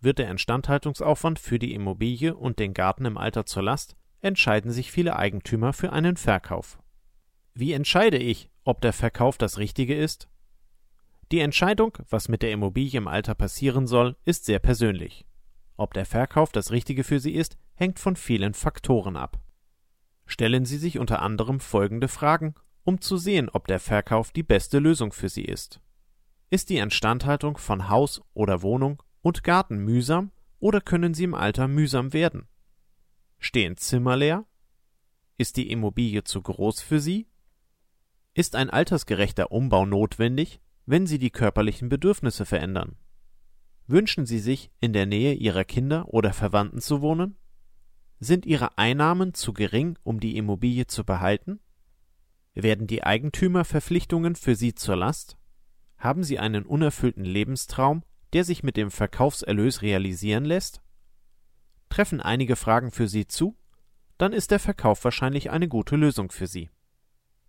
Wird 0.00 0.18
der 0.18 0.30
Instandhaltungsaufwand 0.30 1.38
für 1.38 1.58
die 1.58 1.72
Immobilie 1.72 2.34
und 2.34 2.58
den 2.58 2.74
Garten 2.74 3.06
im 3.06 3.16
Alter 3.16 3.46
zur 3.46 3.62
Last, 3.62 3.96
entscheiden 4.20 4.70
sich 4.70 4.92
viele 4.92 5.16
Eigentümer 5.16 5.72
für 5.72 5.92
einen 5.92 6.16
Verkauf. 6.16 6.78
Wie 7.56 7.72
entscheide 7.72 8.18
ich, 8.18 8.50
ob 8.64 8.80
der 8.80 8.92
Verkauf 8.92 9.38
das 9.38 9.58
Richtige 9.58 9.94
ist? 9.94 10.28
Die 11.30 11.38
Entscheidung, 11.38 11.96
was 12.10 12.28
mit 12.28 12.42
der 12.42 12.50
Immobilie 12.50 12.98
im 12.98 13.06
Alter 13.06 13.36
passieren 13.36 13.86
soll, 13.86 14.16
ist 14.24 14.44
sehr 14.44 14.58
persönlich. 14.58 15.24
Ob 15.76 15.94
der 15.94 16.04
Verkauf 16.04 16.50
das 16.50 16.72
Richtige 16.72 17.04
für 17.04 17.20
Sie 17.20 17.32
ist, 17.32 17.56
hängt 17.74 18.00
von 18.00 18.16
vielen 18.16 18.54
Faktoren 18.54 19.16
ab. 19.16 19.40
Stellen 20.26 20.64
Sie 20.64 20.78
sich 20.78 20.98
unter 20.98 21.22
anderem 21.22 21.60
folgende 21.60 22.08
Fragen, 22.08 22.54
um 22.82 23.00
zu 23.00 23.16
sehen, 23.16 23.48
ob 23.48 23.68
der 23.68 23.78
Verkauf 23.78 24.32
die 24.32 24.42
beste 24.42 24.80
Lösung 24.80 25.12
für 25.12 25.28
Sie 25.28 25.44
ist. 25.44 25.80
Ist 26.50 26.70
die 26.70 26.78
Instandhaltung 26.78 27.56
von 27.56 27.88
Haus 27.88 28.20
oder 28.34 28.62
Wohnung 28.62 29.02
und 29.22 29.44
Garten 29.44 29.78
mühsam 29.78 30.32
oder 30.58 30.80
können 30.80 31.14
sie 31.14 31.24
im 31.24 31.34
Alter 31.34 31.68
mühsam 31.68 32.12
werden? 32.12 32.48
Stehen 33.38 33.76
Zimmer 33.76 34.16
leer? 34.16 34.44
Ist 35.36 35.56
die 35.56 35.70
Immobilie 35.70 36.24
zu 36.24 36.42
groß 36.42 36.80
für 36.80 37.00
Sie? 37.00 37.26
Ist 38.36 38.56
ein 38.56 38.68
altersgerechter 38.68 39.52
Umbau 39.52 39.86
notwendig, 39.86 40.60
wenn 40.86 41.06
Sie 41.06 41.20
die 41.20 41.30
körperlichen 41.30 41.88
Bedürfnisse 41.88 42.44
verändern? 42.44 42.96
Wünschen 43.86 44.26
Sie 44.26 44.40
sich, 44.40 44.72
in 44.80 44.92
der 44.92 45.06
Nähe 45.06 45.34
Ihrer 45.34 45.64
Kinder 45.64 46.08
oder 46.08 46.32
Verwandten 46.32 46.80
zu 46.80 47.00
wohnen? 47.00 47.36
Sind 48.18 48.44
Ihre 48.44 48.76
Einnahmen 48.76 49.34
zu 49.34 49.52
gering, 49.52 49.96
um 50.02 50.18
die 50.18 50.36
Immobilie 50.36 50.88
zu 50.88 51.04
behalten? 51.04 51.60
Werden 52.54 52.88
die 52.88 53.04
Eigentümerverpflichtungen 53.04 54.34
für 54.34 54.56
Sie 54.56 54.74
zur 54.74 54.96
Last? 54.96 55.36
Haben 55.96 56.24
Sie 56.24 56.40
einen 56.40 56.66
unerfüllten 56.66 57.24
Lebenstraum, 57.24 58.02
der 58.32 58.42
sich 58.42 58.64
mit 58.64 58.76
dem 58.76 58.90
Verkaufserlös 58.90 59.82
realisieren 59.82 60.44
lässt? 60.44 60.82
Treffen 61.88 62.20
einige 62.20 62.56
Fragen 62.56 62.90
für 62.90 63.06
Sie 63.06 63.28
zu? 63.28 63.56
Dann 64.18 64.32
ist 64.32 64.50
der 64.50 64.58
Verkauf 64.58 65.04
wahrscheinlich 65.04 65.50
eine 65.50 65.68
gute 65.68 65.94
Lösung 65.94 66.32
für 66.32 66.48
Sie. 66.48 66.70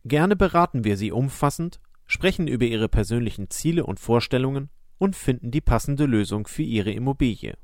Gerne 0.06 0.36
beraten 0.36 0.84
wir 0.84 0.98
Sie 0.98 1.12
umfassend, 1.12 1.80
sprechen 2.06 2.48
über 2.48 2.66
Ihre 2.66 2.88
persönlichen 2.88 3.50
Ziele 3.50 3.88
und 3.88 4.00
Vorstellungen 4.00 4.70
und 5.00 5.16
finden 5.16 5.50
die 5.50 5.62
passende 5.62 6.06
Lösung 6.06 6.46
für 6.46 6.62
Ihre 6.62 6.92
Immobilie. 6.92 7.58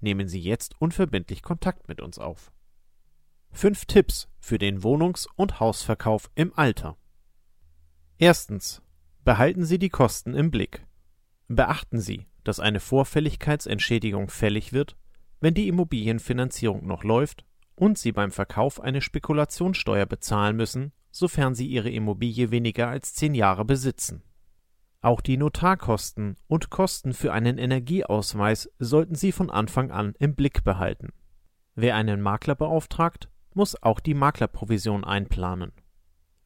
Nehmen 0.00 0.28
Sie 0.28 0.40
jetzt 0.40 0.80
unverbindlich 0.80 1.42
Kontakt 1.42 1.88
mit 1.88 2.00
uns 2.00 2.20
auf. 2.20 2.52
Fünf 3.50 3.84
Tipps 3.86 4.28
für 4.38 4.58
den 4.58 4.84
Wohnungs- 4.84 5.26
und 5.34 5.58
Hausverkauf 5.58 6.30
im 6.36 6.56
Alter. 6.56 6.96
Erstens. 8.16 8.80
Behalten 9.24 9.64
Sie 9.64 9.78
die 9.78 9.88
Kosten 9.88 10.34
im 10.34 10.52
Blick. 10.52 10.86
Beachten 11.48 12.00
Sie, 12.00 12.26
dass 12.44 12.60
eine 12.60 12.80
Vorfälligkeitsentschädigung 12.80 14.28
fällig 14.28 14.72
wird, 14.72 14.96
wenn 15.40 15.54
die 15.54 15.66
Immobilienfinanzierung 15.66 16.86
noch 16.86 17.02
läuft 17.02 17.44
und 17.74 17.98
Sie 17.98 18.12
beim 18.12 18.30
Verkauf 18.30 18.80
eine 18.80 19.00
Spekulationssteuer 19.00 20.06
bezahlen 20.06 20.56
müssen, 20.56 20.92
sofern 21.12 21.54
Sie 21.54 21.68
Ihre 21.68 21.90
Immobilie 21.90 22.50
weniger 22.50 22.88
als 22.88 23.14
zehn 23.14 23.34
Jahre 23.34 23.64
besitzen. 23.64 24.22
Auch 25.00 25.20
die 25.20 25.36
Notarkosten 25.36 26.36
und 26.48 26.70
Kosten 26.70 27.12
für 27.12 27.32
einen 27.32 27.58
Energieausweis 27.58 28.70
sollten 28.78 29.14
Sie 29.14 29.32
von 29.32 29.50
Anfang 29.50 29.90
an 29.90 30.14
im 30.18 30.34
Blick 30.34 30.64
behalten. 30.64 31.10
Wer 31.74 31.96
einen 31.96 32.20
Makler 32.20 32.54
beauftragt, 32.54 33.28
muss 33.54 33.80
auch 33.82 34.00
die 34.00 34.14
Maklerprovision 34.14 35.04
einplanen. 35.04 35.72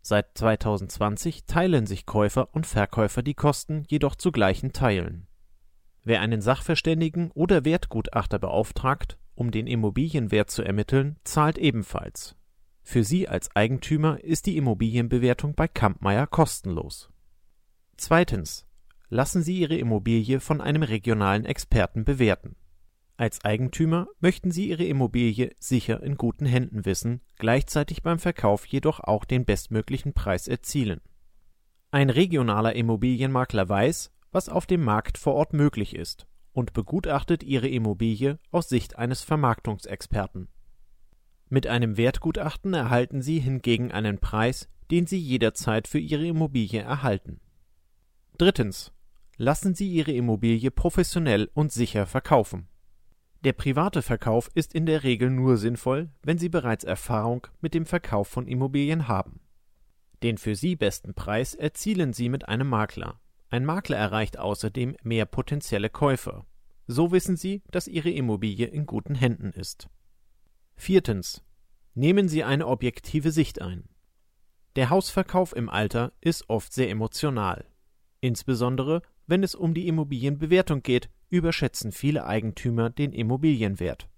Seit 0.00 0.38
2020 0.38 1.46
teilen 1.46 1.86
sich 1.86 2.06
Käufer 2.06 2.54
und 2.54 2.66
Verkäufer 2.66 3.22
die 3.22 3.34
Kosten 3.34 3.84
jedoch 3.88 4.14
zu 4.14 4.32
gleichen 4.32 4.72
Teilen. 4.72 5.26
Wer 6.04 6.20
einen 6.20 6.40
Sachverständigen 6.40 7.32
oder 7.32 7.64
Wertgutachter 7.64 8.38
beauftragt, 8.38 9.18
um 9.34 9.50
den 9.50 9.66
Immobilienwert 9.66 10.50
zu 10.50 10.62
ermitteln, 10.62 11.16
zahlt 11.24 11.58
ebenfalls. 11.58 12.36
Für 12.88 13.02
Sie 13.02 13.26
als 13.26 13.54
Eigentümer 13.56 14.22
ist 14.22 14.46
die 14.46 14.56
Immobilienbewertung 14.56 15.56
bei 15.56 15.66
Kampmeier 15.66 16.28
kostenlos. 16.28 17.10
Zweitens. 17.96 18.64
Lassen 19.08 19.42
Sie 19.42 19.58
Ihre 19.58 19.76
Immobilie 19.76 20.38
von 20.38 20.60
einem 20.60 20.84
regionalen 20.84 21.46
Experten 21.46 22.04
bewerten. 22.04 22.54
Als 23.16 23.44
Eigentümer 23.44 24.06
möchten 24.20 24.52
Sie 24.52 24.68
Ihre 24.68 24.84
Immobilie 24.84 25.52
sicher 25.58 26.00
in 26.00 26.16
guten 26.16 26.46
Händen 26.46 26.84
wissen, 26.84 27.22
gleichzeitig 27.38 28.04
beim 28.04 28.20
Verkauf 28.20 28.64
jedoch 28.66 29.00
auch 29.00 29.24
den 29.24 29.44
bestmöglichen 29.44 30.12
Preis 30.12 30.46
erzielen. 30.46 31.00
Ein 31.90 32.08
regionaler 32.08 32.76
Immobilienmakler 32.76 33.68
weiß, 33.68 34.12
was 34.30 34.48
auf 34.48 34.64
dem 34.64 34.84
Markt 34.84 35.18
vor 35.18 35.34
Ort 35.34 35.54
möglich 35.54 35.96
ist 35.96 36.28
und 36.52 36.72
begutachtet 36.72 37.42
Ihre 37.42 37.68
Immobilie 37.68 38.38
aus 38.52 38.68
Sicht 38.68 38.96
eines 38.96 39.22
Vermarktungsexperten. 39.22 40.46
Mit 41.48 41.66
einem 41.66 41.96
Wertgutachten 41.96 42.74
erhalten 42.74 43.22
Sie 43.22 43.38
hingegen 43.38 43.92
einen 43.92 44.18
Preis, 44.18 44.68
den 44.90 45.06
Sie 45.06 45.18
jederzeit 45.18 45.86
für 45.86 45.98
Ihre 45.98 46.26
Immobilie 46.26 46.80
erhalten. 46.80 47.40
Drittens. 48.36 48.92
Lassen 49.36 49.74
Sie 49.74 49.88
Ihre 49.88 50.12
Immobilie 50.12 50.70
professionell 50.70 51.50
und 51.54 51.70
sicher 51.70 52.06
verkaufen. 52.06 52.68
Der 53.44 53.52
private 53.52 54.02
Verkauf 54.02 54.50
ist 54.54 54.74
in 54.74 54.86
der 54.86 55.04
Regel 55.04 55.30
nur 55.30 55.56
sinnvoll, 55.56 56.08
wenn 56.22 56.38
Sie 56.38 56.48
bereits 56.48 56.84
Erfahrung 56.84 57.46
mit 57.60 57.74
dem 57.74 57.86
Verkauf 57.86 58.28
von 58.28 58.48
Immobilien 58.48 59.08
haben. 59.08 59.40
Den 60.22 60.38
für 60.38 60.56
Sie 60.56 60.74
besten 60.74 61.14
Preis 61.14 61.54
erzielen 61.54 62.12
Sie 62.12 62.28
mit 62.28 62.48
einem 62.48 62.68
Makler. 62.68 63.20
Ein 63.50 63.64
Makler 63.64 63.98
erreicht 63.98 64.38
außerdem 64.38 64.96
mehr 65.02 65.26
potenzielle 65.26 65.90
Käufer. 65.90 66.46
So 66.88 67.12
wissen 67.12 67.36
Sie, 67.36 67.62
dass 67.70 67.86
Ihre 67.86 68.10
Immobilie 68.10 68.66
in 68.66 68.86
guten 68.86 69.14
Händen 69.14 69.52
ist. 69.52 69.88
Viertens. 70.76 71.42
Nehmen 71.94 72.28
Sie 72.28 72.44
eine 72.44 72.66
objektive 72.66 73.32
Sicht 73.32 73.60
ein. 73.60 73.88
Der 74.76 74.90
Hausverkauf 74.90 75.56
im 75.56 75.70
Alter 75.70 76.12
ist 76.20 76.48
oft 76.50 76.72
sehr 76.72 76.90
emotional. 76.90 77.64
Insbesondere, 78.20 79.02
wenn 79.26 79.42
es 79.42 79.54
um 79.54 79.72
die 79.72 79.88
Immobilienbewertung 79.88 80.82
geht, 80.82 81.08
überschätzen 81.30 81.92
viele 81.92 82.26
Eigentümer 82.26 82.90
den 82.90 83.12
Immobilienwert. 83.12 84.08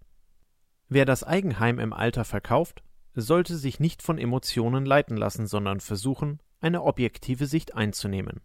Wer 0.88 1.05
das 1.05 1.23
Eigenheim 1.23 1.79
im 1.79 1.93
Alter 1.93 2.25
verkauft, 2.25 2.83
sollte 3.15 3.57
sich 3.57 3.79
nicht 3.81 4.03
von 4.03 4.19
Emotionen 4.19 4.85
leiten 4.85 5.17
lassen, 5.17 5.47
sondern 5.47 5.81
versuchen, 5.81 6.41
eine 6.61 6.83
objektive 6.83 7.47
Sicht 7.47 7.75
einzunehmen. 7.75 8.41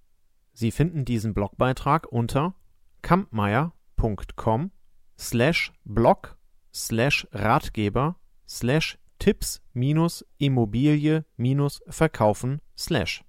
Sie 0.55 0.73
finden 0.73 1.05
diesen 1.05 1.35
Blogbeitrag 1.35 2.11
unter 2.11 2.57
kampmeier.com 3.02 4.73
slash 5.17 5.73
blog 5.85 6.37
slash 6.75 7.29
Ratgeber 7.31 8.17
slash 8.49 8.99
Tipps 9.21 9.62
minus 9.73 10.26
Immobilie 10.38 11.25
minus 11.37 11.81
Verkaufen 11.87 12.61
slash 12.76 13.23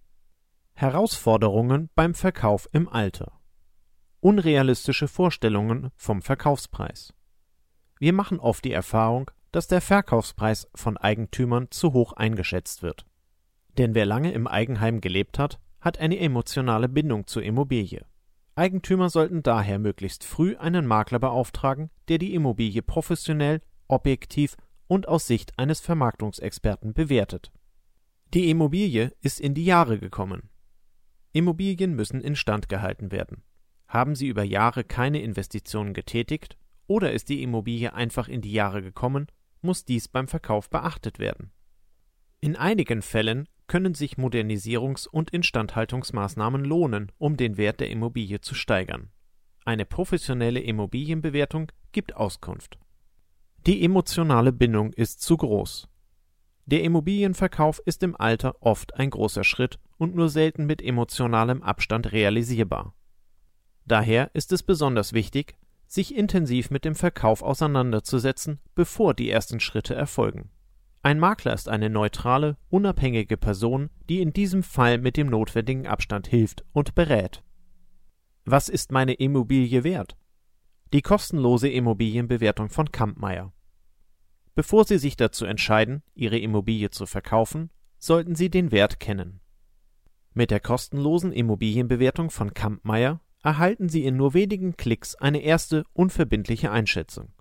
Herausforderungen 0.74 1.92
beim 1.94 2.16
Verkauf 2.16 2.68
im 2.72 2.90
Alter 2.90 3.40
Unrealistische 4.22 5.08
Vorstellungen 5.08 5.92
vom 5.98 6.24
Verkaufspreis 6.24 7.14
Wir 8.00 8.14
machen 8.14 8.40
oft 8.40 8.66
die 8.66 8.74
Erfahrung, 8.74 9.30
dass 9.52 9.68
der 9.68 9.82
Verkaufspreis 9.82 10.68
von 10.74 10.98
Eigentümern 10.98 11.70
zu 11.70 11.94
hoch 11.94 12.14
eingeschätzt 12.14 12.82
wird. 12.82 13.06
Denn 13.78 13.96
wer 13.96 14.06
lange 14.06 14.32
im 14.32 14.48
Eigenheim 14.48 15.02
gelebt 15.02 15.40
hat, 15.40 15.60
hat 15.82 15.98
eine 15.98 16.20
emotionale 16.20 16.88
Bindung 16.88 17.28
zur 17.28 17.44
Immobilie. 17.44 18.06
Eigentümer 18.56 19.10
sollten 19.10 19.42
daher 19.42 19.80
möglichst 19.80 20.24
früh 20.24 20.56
einen 20.56 20.86
Makler 20.86 21.20
beauftragen, 21.20 21.90
der 22.08 22.20
die 22.20 22.36
Immobilie 22.36 22.84
professionell, 22.84 23.62
objektiv 23.88 24.56
und 24.88 25.08
aus 25.08 25.26
Sicht 25.26 25.58
eines 25.58 25.82
Vermarktungsexperten 25.82 26.94
bewertet. 26.94 27.52
Die 28.34 28.50
Immobilie 28.50 29.12
ist 29.22 29.40
in 29.40 29.54
die 29.54 29.66
Jahre 29.66 30.00
gekommen. 30.00 30.50
Immobilien 31.32 31.96
müssen 31.96 32.22
instand 32.22 32.70
gehalten 32.70 33.12
werden. 33.12 33.44
Haben 33.88 34.16
Sie 34.16 34.28
über 34.28 34.44
Jahre 34.44 34.84
keine 34.84 35.22
Investitionen 35.22 35.94
getätigt 35.94 36.58
oder 36.86 37.12
ist 37.12 37.30
die 37.30 37.42
Immobilie 37.42 37.94
einfach 37.94 38.28
in 38.28 38.42
die 38.42 38.52
Jahre 38.52 38.82
gekommen, 38.82 39.28
muss 39.62 39.86
dies 39.86 40.08
beim 40.08 40.28
Verkauf 40.28 40.70
beachtet 40.70 41.18
werden. 41.18 41.52
In 42.44 42.58
einigen 42.58 43.02
Fällen 43.02 43.48
können 43.68 43.94
sich 43.94 44.16
Modernisierungs- 44.16 45.08
und 45.08 45.30
Instandhaltungsmaßnahmen 45.30 46.66
lohnen, 46.66 47.10
um 47.18 47.38
den 47.38 47.56
Wert 47.56 47.80
der 47.80 47.90
Immobilie 47.90 48.42
zu 48.42 48.54
steigern. 48.54 49.12
Eine 49.64 49.86
professionelle 49.86 50.60
Immobilienbewertung 50.60 51.72
gibt 51.94 52.18
Auskunft. 52.18 52.78
Die 53.66 53.82
emotionale 53.82 54.52
Bindung 54.52 54.92
ist 54.92 55.22
zu 55.22 55.38
groß. 55.38 55.88
Der 56.66 56.84
Immobilienverkauf 56.84 57.82
ist 57.86 58.04
im 58.04 58.14
Alter 58.18 58.62
oft 58.62 58.94
ein 58.96 59.10
großer 59.10 59.46
Schritt 59.46 59.80
und 59.98 60.14
nur 60.14 60.28
selten 60.28 60.66
mit 60.66 60.82
emotionalem 60.82 61.64
Abstand 61.64 62.12
realisierbar. 62.12 62.94
Daher 63.86 64.32
ist 64.34 64.52
es 64.52 64.64
besonders 64.64 65.14
wichtig, 65.14 65.56
sich 65.88 66.14
intensiv 66.14 66.72
mit 66.72 66.84
dem 66.84 66.96
Verkauf 66.96 67.42
auseinanderzusetzen, 67.42 68.60
bevor 68.76 69.14
die 69.14 69.30
ersten 69.30 69.62
Schritte 69.62 69.96
erfolgen. 69.96 70.50
Ein 71.06 71.20
Makler 71.20 71.54
ist 71.54 71.68
eine 71.68 71.90
neutrale, 71.90 72.56
unabhängige 72.70 73.36
Person, 73.36 73.90
die 74.08 74.22
in 74.22 74.32
diesem 74.32 74.64
Fall 74.64 74.98
mit 74.98 75.18
dem 75.18 75.28
notwendigen 75.28 75.86
Abstand 75.86 76.28
hilft 76.28 76.64
und 76.72 76.96
berät. 76.96 77.44
Was 78.46 78.70
ist 78.70 78.94
meine 78.94 79.14
Immobilie 79.14 79.84
wert? 79.84 80.16
Die 80.94 81.02
kostenlose 81.02 81.68
Immobilienbewertung 81.68 82.70
von 82.70 82.90
Kampmeier. 82.94 83.52
Bevor 84.56 84.86
Sie 84.86 84.98
sich 84.98 85.18
dazu 85.18 85.44
entscheiden, 85.44 86.04
Ihre 86.16 86.38
Immobilie 86.38 86.90
zu 86.90 87.06
verkaufen, 87.06 87.70
sollten 88.00 88.36
Sie 88.36 88.50
den 88.50 88.72
Wert 88.72 89.02
kennen. 89.02 89.42
Mit 90.34 90.52
der 90.52 90.62
kostenlosen 90.62 91.34
Immobilienbewertung 91.34 92.30
von 92.30 92.54
Kampmeier 92.54 93.20
erhalten 93.44 93.90
Sie 93.90 94.06
in 94.06 94.16
nur 94.16 94.34
wenigen 94.34 94.78
Klicks 94.78 95.16
eine 95.16 95.42
erste 95.42 95.84
unverbindliche 95.92 96.72
Einschätzung. 96.72 97.34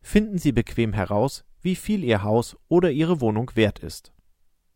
Finden 0.00 0.38
Sie 0.38 0.52
bequem 0.52 0.94
heraus, 0.94 1.44
wie 1.62 1.76
viel 1.76 2.04
Ihr 2.04 2.22
Haus 2.22 2.56
oder 2.68 2.90
Ihre 2.90 3.20
Wohnung 3.20 3.50
wert 3.54 3.80
ist. 3.80 4.12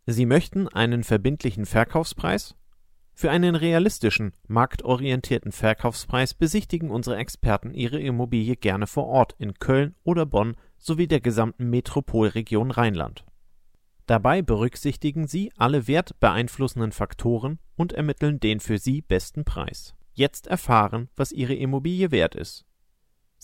Sie 0.07 0.27
möchten 0.27 0.69
einen 0.69 1.05
verbindlichen 1.05 1.67
Verkaufspreis? 1.67 2.55
Für 3.15 3.31
einen 3.31 3.55
realistischen, 3.55 4.33
marktorientierten 4.49 5.53
Verkaufspreis 5.53 6.35
besichtigen 6.35 6.91
unsere 6.91 7.17
Experten 7.17 7.73
Ihre 7.73 8.01
Immobilie 8.01 8.57
gerne 8.57 8.87
vor 8.87 9.07
Ort 9.07 9.37
in 9.39 9.55
Köln 9.55 9.95
oder 10.03 10.27
Bonn 10.27 10.57
sowie 10.79 11.07
der 11.07 11.21
gesamten 11.21 11.71
Metropolregion 11.71 12.73
Rheinland. 12.73 13.25
Dabei 14.07 14.43
berücksichtigen 14.43 15.27
sie 15.27 15.53
alle 15.57 15.87
wertbeeinflussenden 15.89 16.93
Faktoren 16.93 17.59
und 17.77 17.93
ermitteln 17.93 18.41
den 18.41 18.61
für 18.61 18.79
sie 18.79 19.01
besten 19.01 19.45
Preis. 19.45 19.95
Jetzt 20.13 20.47
erfahren, 20.47 21.09
was 21.17 21.33
Ihre 21.33 21.55
Immobilie 21.55 22.11
wert 22.11 22.35
ist. 22.35 22.67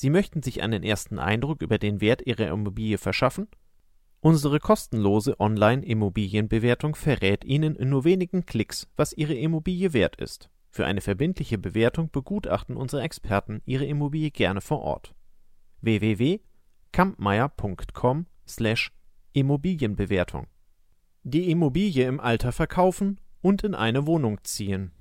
Sie 0.01 0.09
möchten 0.09 0.43
sich 0.43 0.63
einen 0.63 0.83
ersten 0.83 1.19
Eindruck 1.19 1.61
über 1.61 1.77
den 1.77 2.01
Wert 2.01 2.27
Ihrer 2.27 2.49
Immobilie 2.49 2.97
verschaffen? 2.97 3.49
Unsere 4.21 4.59
kostenlose 4.59 5.39
Online-Immobilienbewertung 5.39 6.95
verrät 6.95 7.45
Ihnen 7.45 7.77
in 7.77 7.91
nur 7.91 8.05
wenigen 8.05 8.47
Klicks, 8.47 8.89
was 8.97 9.13
Ihre 9.13 9.35
Immobilie 9.35 9.93
wert 9.93 10.17
ist. 10.17 10.49
Für 10.71 10.87
eine 10.87 11.03
verbindliche 11.03 11.59
Bewertung 11.59 12.11
begutachten 12.11 12.79
unsere 12.79 13.03
Experten 13.03 13.61
Ihre 13.67 13.85
Immobilie 13.85 14.31
gerne 14.31 14.63
vor 14.63 14.81
Ort. 14.81 15.15
www.kampmeier.com 15.83 18.27
slash 18.49 18.93
Immobilienbewertung. 19.35 20.47
Die 21.25 21.51
Immobilie 21.51 22.07
im 22.07 22.21
Alter 22.21 22.53
verkaufen 22.53 23.21
und 23.43 23.65
in 23.65 23.75
eine 23.75 24.07
Wohnung 24.07 24.43
ziehen. 24.45 24.93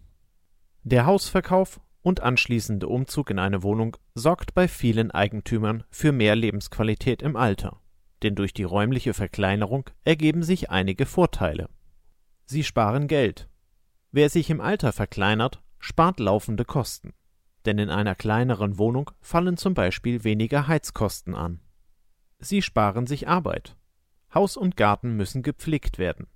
Der 0.83 1.05
Hausverkauf 1.05 1.79
und 2.01 2.21
anschließende 2.21 2.87
Umzug 2.87 3.29
in 3.29 3.39
eine 3.39 3.63
Wohnung 3.63 3.97
sorgt 4.15 4.53
bei 4.53 4.67
vielen 4.67 5.11
Eigentümern 5.11 5.83
für 5.89 6.11
mehr 6.11 6.35
Lebensqualität 6.35 7.21
im 7.21 7.35
Alter 7.35 7.79
denn 8.23 8.35
durch 8.35 8.53
die 8.53 8.63
räumliche 8.63 9.13
Verkleinerung 9.13 9.89
ergeben 10.03 10.43
sich 10.43 10.69
einige 10.69 11.05
Vorteile. 11.05 11.69
Sie 12.45 12.63
sparen 12.63 13.07
Geld. 13.07 13.47
Wer 14.11 14.29
sich 14.29 14.49
im 14.49 14.61
Alter 14.61 14.91
verkleinert, 14.91 15.61
spart 15.77 16.19
laufende 16.19 16.65
Kosten. 16.65 17.13
Denn 17.65 17.77
in 17.77 17.89
einer 17.89 18.15
kleineren 18.15 18.77
Wohnung 18.77 19.11
fallen 19.21 19.57
zum 19.57 19.73
Beispiel 19.73 20.23
weniger 20.23 20.67
Heizkosten 20.67 21.35
an. 21.35 21.59
Sie 22.39 22.61
sparen 22.61 23.05
sich 23.05 23.27
Arbeit. 23.27 23.75
Haus 24.33 24.57
und 24.57 24.77
Garten 24.77 25.15
müssen 25.15 25.43
gepflegt 25.43 25.97
werden. 25.97 26.27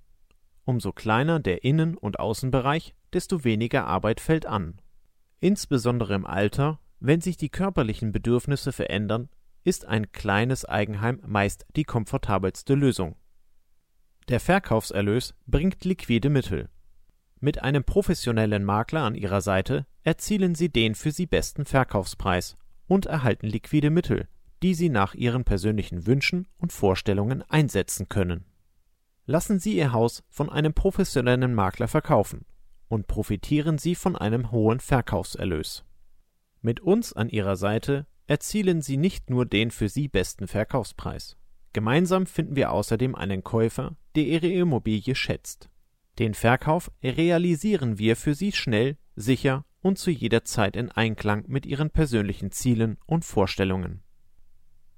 Umso 0.64 0.92
kleiner 0.92 1.40
der 1.40 1.64
Innen- 1.64 1.96
und 1.96 2.18
Außenbereich, 2.18 2.94
desto 3.12 3.44
weniger 3.44 3.86
Arbeit 3.86 4.20
fällt 4.20 4.46
an. 4.46 4.80
Insbesondere 5.44 6.14
im 6.14 6.24
Alter, 6.24 6.80
wenn 7.00 7.20
sich 7.20 7.36
die 7.36 7.50
körperlichen 7.50 8.12
Bedürfnisse 8.12 8.72
verändern, 8.72 9.28
ist 9.62 9.84
ein 9.84 10.10
kleines 10.10 10.64
Eigenheim 10.64 11.20
meist 11.26 11.66
die 11.76 11.84
komfortabelste 11.84 12.72
Lösung. 12.72 13.16
Der 14.30 14.40
Verkaufserlös 14.40 15.34
bringt 15.46 15.84
liquide 15.84 16.30
Mittel. 16.30 16.70
Mit 17.40 17.62
einem 17.62 17.84
professionellen 17.84 18.64
Makler 18.64 19.02
an 19.02 19.14
ihrer 19.14 19.42
Seite 19.42 19.84
erzielen 20.02 20.54
sie 20.54 20.70
den 20.70 20.94
für 20.94 21.10
sie 21.10 21.26
besten 21.26 21.66
Verkaufspreis 21.66 22.56
und 22.86 23.04
erhalten 23.04 23.46
liquide 23.46 23.90
Mittel, 23.90 24.28
die 24.62 24.72
sie 24.72 24.88
nach 24.88 25.12
ihren 25.12 25.44
persönlichen 25.44 26.06
Wünschen 26.06 26.48
und 26.56 26.72
Vorstellungen 26.72 27.42
einsetzen 27.50 28.08
können. 28.08 28.46
Lassen 29.26 29.58
Sie 29.58 29.76
Ihr 29.76 29.92
Haus 29.92 30.22
von 30.30 30.48
einem 30.48 30.72
professionellen 30.72 31.52
Makler 31.52 31.88
verkaufen 31.88 32.46
und 32.94 33.06
profitieren 33.06 33.76
Sie 33.76 33.94
von 33.94 34.16
einem 34.16 34.50
hohen 34.50 34.80
Verkaufserlös. 34.80 35.84
Mit 36.62 36.80
uns 36.80 37.12
an 37.12 37.28
Ihrer 37.28 37.56
Seite 37.56 38.06
erzielen 38.26 38.80
sie 38.80 38.96
nicht 38.96 39.30
nur 39.30 39.46
den 39.46 39.70
für 39.70 39.88
sie 39.88 40.08
besten 40.08 40.48
Verkaufspreis. 40.48 41.36
Gemeinsam 41.72 42.26
finden 42.26 42.56
wir 42.56 42.72
außerdem 42.72 43.14
einen 43.14 43.42
Käufer, 43.42 43.96
der 44.14 44.24
ihre 44.24 44.46
Immobilie 44.46 45.14
schätzt. 45.14 45.68
Den 46.18 46.34
Verkauf 46.34 46.90
realisieren 47.02 47.98
wir 47.98 48.16
für 48.16 48.34
sie 48.34 48.52
schnell, 48.52 48.96
sicher 49.16 49.64
und 49.80 49.98
zu 49.98 50.10
jeder 50.10 50.44
Zeit 50.44 50.76
in 50.76 50.90
Einklang 50.90 51.44
mit 51.48 51.66
ihren 51.66 51.90
persönlichen 51.90 52.52
Zielen 52.52 52.96
und 53.06 53.24
Vorstellungen. 53.24 54.02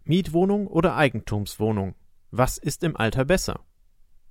Mietwohnung 0.05 0.69
oder 0.69 0.97
Eigentumswohnung? 0.97 1.97
Was 2.31 2.59
ist 2.59 2.85
im 2.85 2.97
Alter 2.97 3.25
besser? 3.25 3.66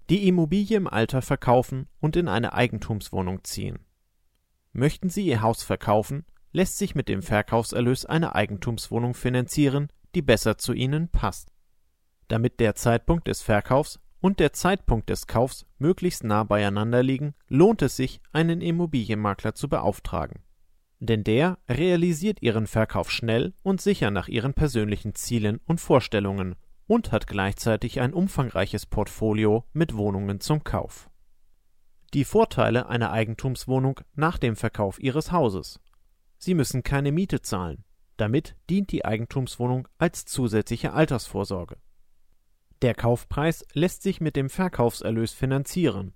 Die 0.09 0.27
Immobilie 0.27 0.77
im 0.77 0.87
Alter 0.87 1.23
verkaufen 1.23 1.87
und 1.99 2.15
in 2.15 2.27
eine 2.27 2.53
Eigentumswohnung 2.53 3.43
ziehen. 3.43 3.79
Möchten 4.71 5.09
Sie 5.09 5.25
Ihr 5.25 5.41
Haus 5.41 5.63
verkaufen, 5.63 6.25
lässt 6.51 6.77
sich 6.77 6.93
mit 6.93 7.09
dem 7.09 7.23
Verkaufserlös 7.23 8.05
eine 8.05 8.35
Eigentumswohnung 8.35 9.15
finanzieren, 9.15 9.87
die 10.13 10.21
besser 10.21 10.59
zu 10.59 10.73
Ihnen 10.73 11.09
passt. 11.09 11.51
Damit 12.27 12.59
der 12.59 12.75
Zeitpunkt 12.75 13.27
des 13.27 13.41
Verkaufs 13.41 13.99
und 14.21 14.39
der 14.39 14.53
Zeitpunkt 14.53 15.09
des 15.09 15.25
Kaufs 15.25 15.65
möglichst 15.79 16.23
nah 16.23 16.43
beieinander 16.43 17.01
liegen, 17.01 17.33
lohnt 17.47 17.81
es 17.81 17.95
sich, 17.95 18.21
einen 18.31 18.61
Immobilienmakler 18.61 19.55
zu 19.55 19.69
beauftragen. 19.69 20.41
Denn 20.99 21.23
der 21.23 21.57
realisiert 21.67 22.41
Ihren 22.41 22.67
Verkauf 22.67 23.11
schnell 23.11 23.53
und 23.63 23.81
sicher 23.81 24.11
nach 24.11 24.27
Ihren 24.27 24.53
persönlichen 24.53 25.15
Zielen 25.15 25.61
und 25.65 25.81
Vorstellungen 25.81 26.55
und 26.87 27.11
hat 27.11 27.27
gleichzeitig 27.27 28.01
ein 28.01 28.13
umfangreiches 28.13 28.85
Portfolio 28.85 29.65
mit 29.73 29.95
Wohnungen 29.95 30.39
zum 30.39 30.63
Kauf. 30.63 31.09
Die 32.13 32.25
Vorteile 32.25 32.87
einer 32.87 33.11
Eigentumswohnung 33.11 33.99
nach 34.13 34.37
dem 34.37 34.55
Verkauf 34.55 34.99
Ihres 34.99 35.31
Hauses 35.31 35.79
Sie 36.37 36.53
müssen 36.53 36.83
keine 36.83 37.11
Miete 37.11 37.41
zahlen. 37.41 37.83
Damit 38.17 38.55
dient 38.69 38.91
die 38.91 39.03
Eigentumswohnung 39.03 39.87
als 39.97 40.25
zusätzliche 40.25 40.93
Altersvorsorge. 40.93 41.77
Der 42.81 42.93
Kaufpreis 42.93 43.65
lässt 43.73 44.03
sich 44.03 44.21
mit 44.21 44.35
dem 44.35 44.49
Verkaufserlös 44.49 45.33
finanzieren. 45.33 46.13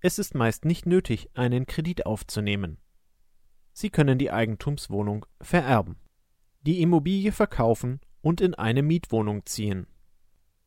Es 0.00 0.18
ist 0.18 0.34
meist 0.34 0.64
nicht 0.64 0.86
nötig, 0.86 1.30
einen 1.34 1.66
Kredit 1.66 2.06
aufzunehmen. 2.06 2.78
Sie 3.72 3.90
können 3.90 4.18
die 4.18 4.30
Eigentumswohnung 4.30 5.26
vererben. 5.40 5.96
Die 6.62 6.80
Immobilie 6.80 7.32
verkaufen 7.32 8.00
und 8.20 8.40
in 8.40 8.54
eine 8.54 8.82
Mietwohnung 8.82 9.44
ziehen. 9.46 9.86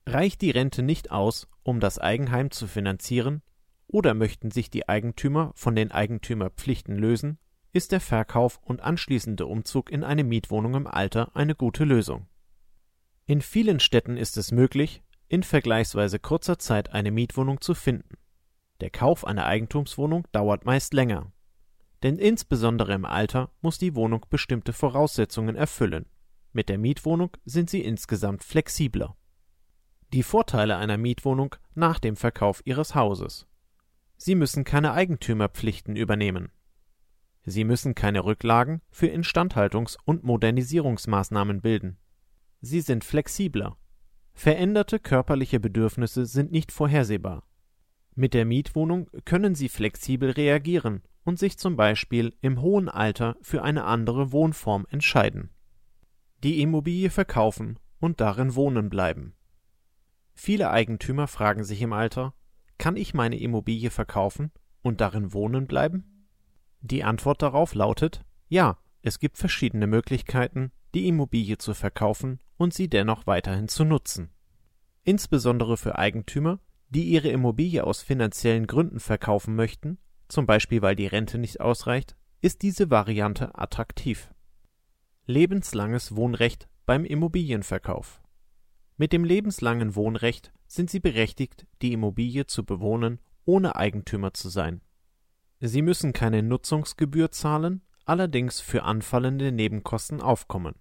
Reicht 0.08 0.42
die 0.42 0.52
Rente 0.52 0.84
nicht 0.84 1.12
aus, 1.12 1.48
um 1.64 1.80
das 1.80 1.98
Eigenheim 1.98 2.52
zu 2.52 2.68
finanzieren, 2.68 3.42
oder 3.88 4.14
möchten 4.14 4.52
sich 4.52 4.70
die 4.70 4.88
Eigentümer 4.88 5.52
von 5.56 5.76
den 5.76 5.92
Eigentümerpflichten 5.92 6.96
lösen, 6.96 7.40
ist 7.72 7.92
der 7.92 8.02
Verkauf 8.02 8.60
und 8.64 8.82
anschließende 8.82 9.46
Umzug 9.46 9.92
in 9.92 10.04
eine 10.04 10.24
Mietwohnung 10.24 10.76
im 10.76 10.88
Alter 10.88 11.36
eine 11.36 11.56
gute 11.56 11.84
Lösung. 11.84 12.28
In 13.26 13.42
vielen 13.42 13.80
Städten 13.80 14.18
ist 14.18 14.38
es 14.38 14.52
möglich, 14.52 15.04
in 15.28 15.44
vergleichsweise 15.44 16.20
kurzer 16.20 16.60
Zeit 16.60 16.94
eine 16.94 17.12
Mietwohnung 17.12 17.60
zu 17.60 17.74
finden. 17.74 18.16
Der 18.82 18.92
Kauf 18.92 19.26
einer 19.26 19.46
Eigentumswohnung 19.46 20.28
dauert 20.32 20.66
meist 20.66 20.94
länger. 20.94 21.32
Denn 22.04 22.20
insbesondere 22.20 22.94
im 22.94 23.06
Alter 23.06 23.52
muss 23.62 23.78
die 23.78 23.96
Wohnung 23.96 24.26
bestimmte 24.30 24.74
Voraussetzungen 24.74 25.56
erfüllen. 25.56 26.06
Mit 26.54 26.70
der 26.70 26.78
Mietwohnung 26.78 27.32
sind 27.46 27.70
sie 27.70 27.82
insgesamt 27.82 28.44
flexibler. 28.44 29.16
Die 30.14 30.24
Vorteile 30.24 30.78
einer 30.78 30.98
Mietwohnung 30.98 31.56
nach 31.74 32.00
dem 32.00 32.16
Verkauf 32.16 32.62
ihres 32.66 32.96
Hauses. 32.96 33.48
Sie 34.18 34.36
müssen 34.36 34.64
keine 34.64 34.94
Eigentümerpflichten 34.94 35.96
übernehmen. 35.96 36.52
Sie 37.44 37.64
müssen 37.64 37.96
keine 37.96 38.26
Rücklagen 38.26 38.82
für 38.90 39.08
Instandhaltungs- 39.08 39.98
und 40.06 40.24
Modernisierungsmaßnahmen 40.24 41.62
bilden. 41.62 41.98
Sie 42.62 42.82
sind 42.82 43.04
flexibler. 43.04 43.78
Veränderte 44.34 45.00
körperliche 45.00 45.60
Bedürfnisse 45.60 46.26
sind 46.26 46.52
nicht 46.52 46.72
vorhersehbar. 46.72 47.48
Mit 48.16 48.34
der 48.34 48.46
Mietwohnung 48.46 49.10
können 49.26 49.56
Sie 49.56 49.70
flexibel 49.70 50.32
reagieren 50.32 51.04
und 51.24 51.38
sich 51.38 51.58
zum 51.58 51.76
Beispiel 51.76 52.34
im 52.42 52.62
hohen 52.62 52.90
Alter 52.90 53.36
für 53.42 53.64
eine 53.64 53.84
andere 53.84 54.32
Wohnform 54.32 54.88
entscheiden. 54.90 55.50
Die 56.44 56.62
Immobilie 56.62 57.10
verkaufen 57.10 57.80
und 58.00 58.22
darin 58.22 58.56
wohnen 58.56 58.90
bleiben. 58.90 59.34
Viele 60.36 60.70
Eigentümer 60.70 61.28
fragen 61.28 61.64
sich 61.64 61.82
im 61.82 61.94
Alter, 61.94 62.34
kann 62.78 62.98
ich 62.98 63.14
meine 63.14 63.40
Immobilie 63.40 63.90
verkaufen 63.90 64.52
und 64.82 65.02
darin 65.02 65.34
wohnen 65.34 65.66
bleiben? 65.66 66.28
Die 66.82 67.04
Antwort 67.04 67.42
darauf 67.42 67.74
lautet 67.74 68.24
ja, 68.48 68.78
es 69.02 69.20
gibt 69.20 69.38
verschiedene 69.38 69.88
Möglichkeiten, 69.88 70.72
die 70.94 71.08
Immobilie 71.08 71.58
zu 71.58 71.74
verkaufen 71.74 72.40
und 72.58 72.74
sie 72.74 72.88
dennoch 72.88 73.26
weiterhin 73.26 73.68
zu 73.68 73.86
nutzen. 73.86 74.30
Insbesondere 75.04 75.78
für 75.78 75.98
Eigentümer, 75.98 76.60
die 76.90 77.06
ihre 77.06 77.30
Immobilie 77.30 77.84
aus 77.84 78.02
finanziellen 78.02 78.68
Gründen 78.68 79.00
verkaufen 79.00 79.56
möchten, 79.56 79.98
zum 80.28 80.46
Beispiel 80.46 80.82
weil 80.82 80.96
die 80.96 81.08
Rente 81.08 81.38
nicht 81.38 81.60
ausreicht, 81.60 82.16
ist 82.42 82.62
diese 82.62 82.90
Variante 82.90 83.58
attraktiv. 83.58 84.32
Lebenslanges 85.26 86.16
Wohnrecht 86.16 86.68
beim 86.86 87.04
Immobilienverkauf. 87.06 88.22
Mit 88.98 89.12
dem 89.12 89.26
lebenslangen 89.26 89.96
Wohnrecht 89.96 90.54
sind 90.68 90.90
Sie 90.90 91.02
berechtigt, 91.02 91.68
die 91.82 91.92
Immobilie 91.92 92.46
zu 92.46 92.64
bewohnen, 92.64 93.20
ohne 93.44 93.76
Eigentümer 93.76 94.34
zu 94.34 94.48
sein. 94.48 94.82
Sie 95.60 95.82
müssen 95.82 96.14
keine 96.14 96.42
Nutzungsgebühr 96.44 97.30
zahlen, 97.32 97.82
allerdings 98.06 98.62
für 98.62 98.84
anfallende 98.84 99.52
Nebenkosten 99.52 100.22
aufkommen. 100.22 100.76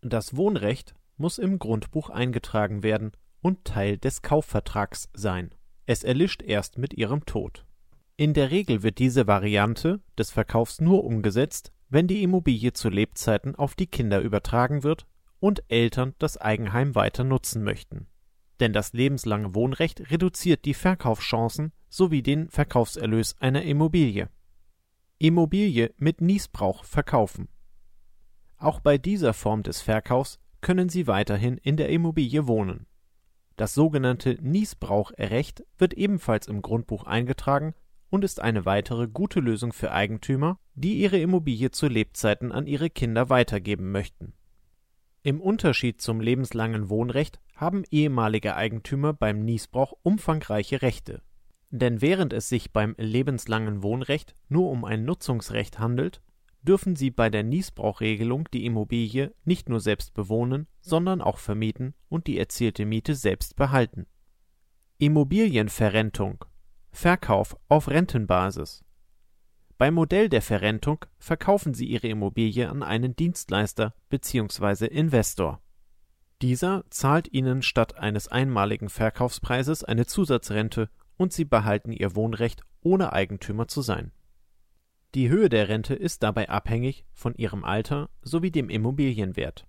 Das 0.00 0.36
Wohnrecht 0.36 0.94
muss 1.16 1.38
im 1.38 1.60
Grundbuch 1.60 2.10
eingetragen 2.10 2.82
werden 2.82 3.12
und 3.40 3.64
Teil 3.64 3.96
des 3.96 4.22
Kaufvertrags 4.22 5.08
sein. 5.14 5.54
Es 5.86 6.02
erlischt 6.02 6.42
erst 6.42 6.78
mit 6.78 6.94
ihrem 6.94 7.26
Tod. 7.26 7.64
In 8.16 8.34
der 8.34 8.50
Regel 8.50 8.82
wird 8.82 8.98
diese 8.98 9.28
Variante 9.28 10.00
des 10.18 10.32
Verkaufs 10.32 10.80
nur 10.80 11.04
umgesetzt, 11.04 11.72
wenn 11.88 12.08
die 12.08 12.22
Immobilie 12.22 12.72
zu 12.72 12.88
Lebzeiten 12.88 13.54
auf 13.54 13.76
die 13.76 13.86
Kinder 13.86 14.20
übertragen 14.20 14.82
wird 14.82 15.06
und 15.42 15.64
Eltern 15.66 16.14
das 16.18 16.36
Eigenheim 16.36 16.94
weiter 16.94 17.24
nutzen 17.24 17.64
möchten. 17.64 18.06
Denn 18.60 18.72
das 18.72 18.92
lebenslange 18.92 19.56
Wohnrecht 19.56 20.12
reduziert 20.12 20.64
die 20.64 20.72
Verkaufschancen 20.72 21.72
sowie 21.88 22.22
den 22.22 22.48
Verkaufserlös 22.48 23.34
einer 23.40 23.62
Immobilie. 23.62 24.28
Immobilie 25.18 25.92
mit 25.98 26.20
Niesbrauch 26.20 26.84
verkaufen. 26.84 27.48
Auch 28.56 28.78
bei 28.78 28.98
dieser 28.98 29.34
Form 29.34 29.64
des 29.64 29.82
Verkaufs 29.82 30.38
können 30.60 30.88
Sie 30.88 31.08
weiterhin 31.08 31.58
in 31.58 31.76
der 31.76 31.88
Immobilie 31.88 32.46
wohnen. 32.46 32.86
Das 33.56 33.74
sogenannte 33.74 34.38
Niesbrauchrecht 34.40 35.64
wird 35.76 35.94
ebenfalls 35.94 36.46
im 36.46 36.62
Grundbuch 36.62 37.02
eingetragen 37.02 37.74
und 38.10 38.22
ist 38.22 38.40
eine 38.40 38.64
weitere 38.64 39.08
gute 39.08 39.40
Lösung 39.40 39.72
für 39.72 39.90
Eigentümer, 39.90 40.60
die 40.74 41.00
ihre 41.00 41.18
Immobilie 41.18 41.72
zu 41.72 41.88
Lebzeiten 41.88 42.52
an 42.52 42.68
ihre 42.68 42.90
Kinder 42.90 43.28
weitergeben 43.28 43.90
möchten. 43.90 44.34
Im 45.24 45.40
Unterschied 45.40 46.00
zum 46.00 46.20
lebenslangen 46.20 46.88
Wohnrecht 46.90 47.38
haben 47.54 47.84
ehemalige 47.90 48.56
Eigentümer 48.56 49.12
beim 49.12 49.44
Niesbrauch 49.44 49.92
umfangreiche 50.02 50.82
Rechte. 50.82 51.22
Denn 51.70 52.00
während 52.00 52.32
es 52.32 52.48
sich 52.48 52.72
beim 52.72 52.96
lebenslangen 52.98 53.84
Wohnrecht 53.84 54.34
nur 54.48 54.68
um 54.68 54.84
ein 54.84 55.04
Nutzungsrecht 55.04 55.78
handelt, 55.78 56.20
dürfen 56.62 56.96
sie 56.96 57.10
bei 57.10 57.30
der 57.30 57.44
Niesbrauchregelung 57.44 58.48
die 58.52 58.66
Immobilie 58.66 59.32
nicht 59.44 59.68
nur 59.68 59.78
selbst 59.78 60.12
bewohnen, 60.12 60.66
sondern 60.80 61.20
auch 61.20 61.38
vermieten 61.38 61.94
und 62.08 62.26
die 62.26 62.38
erzielte 62.38 62.84
Miete 62.84 63.14
selbst 63.14 63.54
behalten. 63.54 64.06
Immobilienverrentung 64.98 66.44
Verkauf 66.90 67.56
auf 67.68 67.88
Rentenbasis 67.88 68.84
Beim 69.82 69.94
Modell 69.94 70.28
der 70.28 70.42
Verrentung 70.42 71.04
verkaufen 71.18 71.74
Sie 71.74 71.86
Ihre 71.86 72.06
Immobilie 72.06 72.70
an 72.70 72.84
einen 72.84 73.16
Dienstleister 73.16 73.96
bzw. 74.10 74.86
Investor. 74.86 75.60
Dieser 76.40 76.84
zahlt 76.88 77.32
Ihnen 77.32 77.62
statt 77.62 77.96
eines 77.96 78.28
einmaligen 78.28 78.88
Verkaufspreises 78.88 79.82
eine 79.82 80.06
Zusatzrente 80.06 80.88
und 81.16 81.32
Sie 81.32 81.44
behalten 81.44 81.90
Ihr 81.90 82.14
Wohnrecht 82.14 82.62
ohne 82.82 83.12
Eigentümer 83.12 83.66
zu 83.66 83.82
sein 83.82 84.12
die 85.16 85.28
Höhe 85.28 85.48
der 85.48 85.68
Rente 85.68 85.94
ist 85.94 86.22
dabei 86.22 86.48
abhängig 86.48 87.04
von 87.12 87.34
ihrem 87.34 87.64
Alter 87.64 88.08
sowie 88.22 88.52
dem 88.52 88.70
Immobilienwert. 88.70 89.66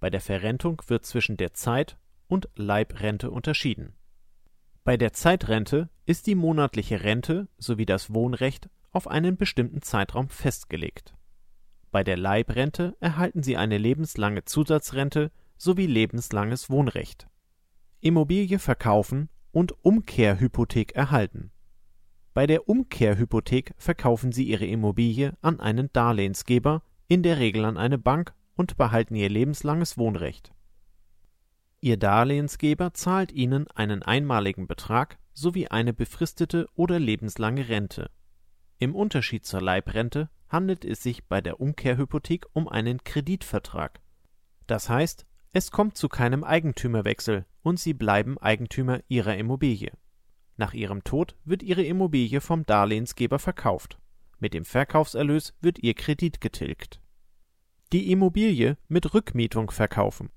Bei 0.00 0.08
der 0.10 0.22
Verrentung 0.22 0.82
wird 0.88 1.04
zwischen 1.06 1.36
der 1.36 1.52
Zeit 1.52 1.98
und 2.26 2.48
Leibrente 2.56 3.30
unterschieden. 3.30 3.94
Bei 4.82 4.96
der 4.96 5.12
Zeitrente 5.12 5.88
ist 6.04 6.26
die 6.26 6.34
monatliche 6.34 7.04
Rente 7.04 7.48
sowie 7.58 7.86
das 7.86 8.12
Wohnrecht 8.12 8.70
auf 8.92 9.08
einen 9.08 9.36
bestimmten 9.36 9.82
Zeitraum 9.82 10.28
festgelegt. 10.28 11.14
Bei 11.90 12.04
der 12.04 12.16
Leibrente 12.16 12.96
erhalten 13.00 13.42
Sie 13.42 13.56
eine 13.56 13.78
lebenslange 13.78 14.44
Zusatzrente 14.44 15.30
sowie 15.56 15.86
lebenslanges 15.86 16.70
Wohnrecht. 16.70 17.26
Immobilie 18.00 18.58
verkaufen 18.58 19.28
und 19.50 19.72
Umkehrhypothek 19.84 20.92
erhalten 20.92 21.52
bei 22.34 22.46
der 22.46 22.66
Umkehrhypothek 22.66 23.74
verkaufen 23.76 24.32
Sie 24.32 24.44
Ihre 24.44 24.64
Immobilie 24.64 25.36
an 25.42 25.60
einen 25.60 25.92
Darlehensgeber, 25.92 26.82
in 27.06 27.22
der 27.22 27.38
Regel 27.38 27.64
an 27.66 27.76
eine 27.76 27.98
Bank, 27.98 28.32
und 28.54 28.76
behalten 28.76 29.14
Ihr 29.14 29.28
lebenslanges 29.28 29.98
Wohnrecht. 29.98 30.52
Ihr 31.80 31.98
Darlehensgeber 31.98 32.94
zahlt 32.94 33.32
Ihnen 33.32 33.66
einen 33.72 34.02
einmaligen 34.02 34.66
Betrag 34.66 35.18
sowie 35.34 35.68
eine 35.68 35.92
befristete 35.92 36.66
oder 36.74 36.98
lebenslange 36.98 37.68
Rente. 37.68 38.10
Im 38.82 38.94
Unterschied 38.94 39.46
zur 39.46 39.60
Leibrente 39.60 40.28
handelt 40.48 40.84
es 40.84 41.02
sich 41.02 41.24
bei 41.24 41.40
der 41.40 41.60
Umkehrhypothek 41.60 42.46
um 42.52 42.68
einen 42.68 43.04
Kreditvertrag. 43.04 44.00
Das 44.66 44.88
heißt, 44.88 45.24
es 45.52 45.70
kommt 45.70 45.96
zu 45.96 46.08
keinem 46.08 46.42
Eigentümerwechsel 46.42 47.46
und 47.62 47.78
Sie 47.78 47.94
bleiben 47.94 48.38
Eigentümer 48.38 49.00
Ihrer 49.08 49.36
Immobilie 49.36 49.92
nach 50.56 50.74
ihrem 50.74 51.02
Tod 51.02 51.34
wird 51.44 51.62
ihre 51.62 51.82
Immobilie 51.82 52.40
vom 52.40 52.64
Darlehensgeber 52.64 53.38
verkauft. 53.38 53.98
Mit 54.38 54.54
dem 54.54 54.64
Verkaufserlös 54.64 55.54
wird 55.60 55.78
ihr 55.78 55.94
Kredit 55.94 56.40
getilgt. 56.40 57.00
Die 57.92 58.10
Immobilie 58.10 58.76
mit 58.88 59.14
Rückmietung 59.14 59.70
verkaufen. 59.70 60.30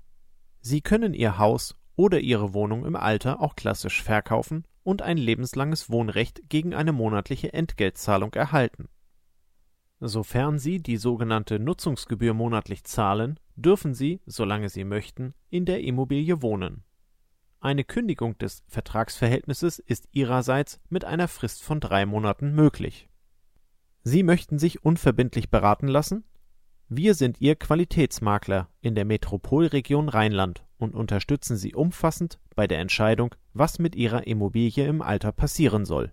Sie 0.60 0.80
können 0.80 1.14
Ihr 1.14 1.38
Haus 1.38 1.76
oder 1.96 2.20
Ihre 2.20 2.54
Wohnung 2.54 2.84
im 2.84 2.94
Alter 2.94 3.40
auch 3.40 3.56
klassisch 3.56 4.02
verkaufen 4.02 4.64
und 4.82 5.02
ein 5.02 5.16
lebenslanges 5.16 5.90
Wohnrecht 5.90 6.48
gegen 6.48 6.74
eine 6.74 6.92
monatliche 6.92 7.52
Entgeltzahlung 7.52 8.32
erhalten. 8.34 8.88
Sofern 9.98 10.58
Sie 10.58 10.80
die 10.80 10.98
sogenannte 10.98 11.58
Nutzungsgebühr 11.58 12.34
monatlich 12.34 12.84
zahlen, 12.84 13.40
dürfen 13.56 13.94
Sie, 13.94 14.20
solange 14.26 14.68
Sie 14.68 14.84
möchten, 14.84 15.34
in 15.48 15.64
der 15.64 15.80
Immobilie 15.80 16.42
wohnen 16.42 16.84
eine 17.66 17.84
Kündigung 17.84 18.38
des 18.38 18.62
Vertragsverhältnisses 18.68 19.80
ist 19.80 20.08
ihrerseits 20.12 20.80
mit 20.88 21.04
einer 21.04 21.26
Frist 21.26 21.64
von 21.64 21.80
drei 21.80 22.06
Monaten 22.06 22.54
möglich. 22.54 23.08
Sie 24.04 24.22
möchten 24.22 24.58
sich 24.58 24.84
unverbindlich 24.84 25.50
beraten 25.50 25.88
lassen? 25.88 26.24
Wir 26.88 27.14
sind 27.14 27.40
Ihr 27.40 27.56
Qualitätsmakler 27.56 28.68
in 28.80 28.94
der 28.94 29.04
Metropolregion 29.04 30.08
Rheinland 30.08 30.64
und 30.78 30.94
unterstützen 30.94 31.56
Sie 31.56 31.74
umfassend 31.74 32.38
bei 32.54 32.66
der 32.66 32.78
Entscheidung, 32.78 33.34
was 33.52 33.78
mit 33.78 33.96
Ihrer 33.96 34.26
Immobilie 34.26 34.86
im 34.86 35.02
Alter 35.02 35.32
passieren 35.32 35.84
soll. 35.84 36.12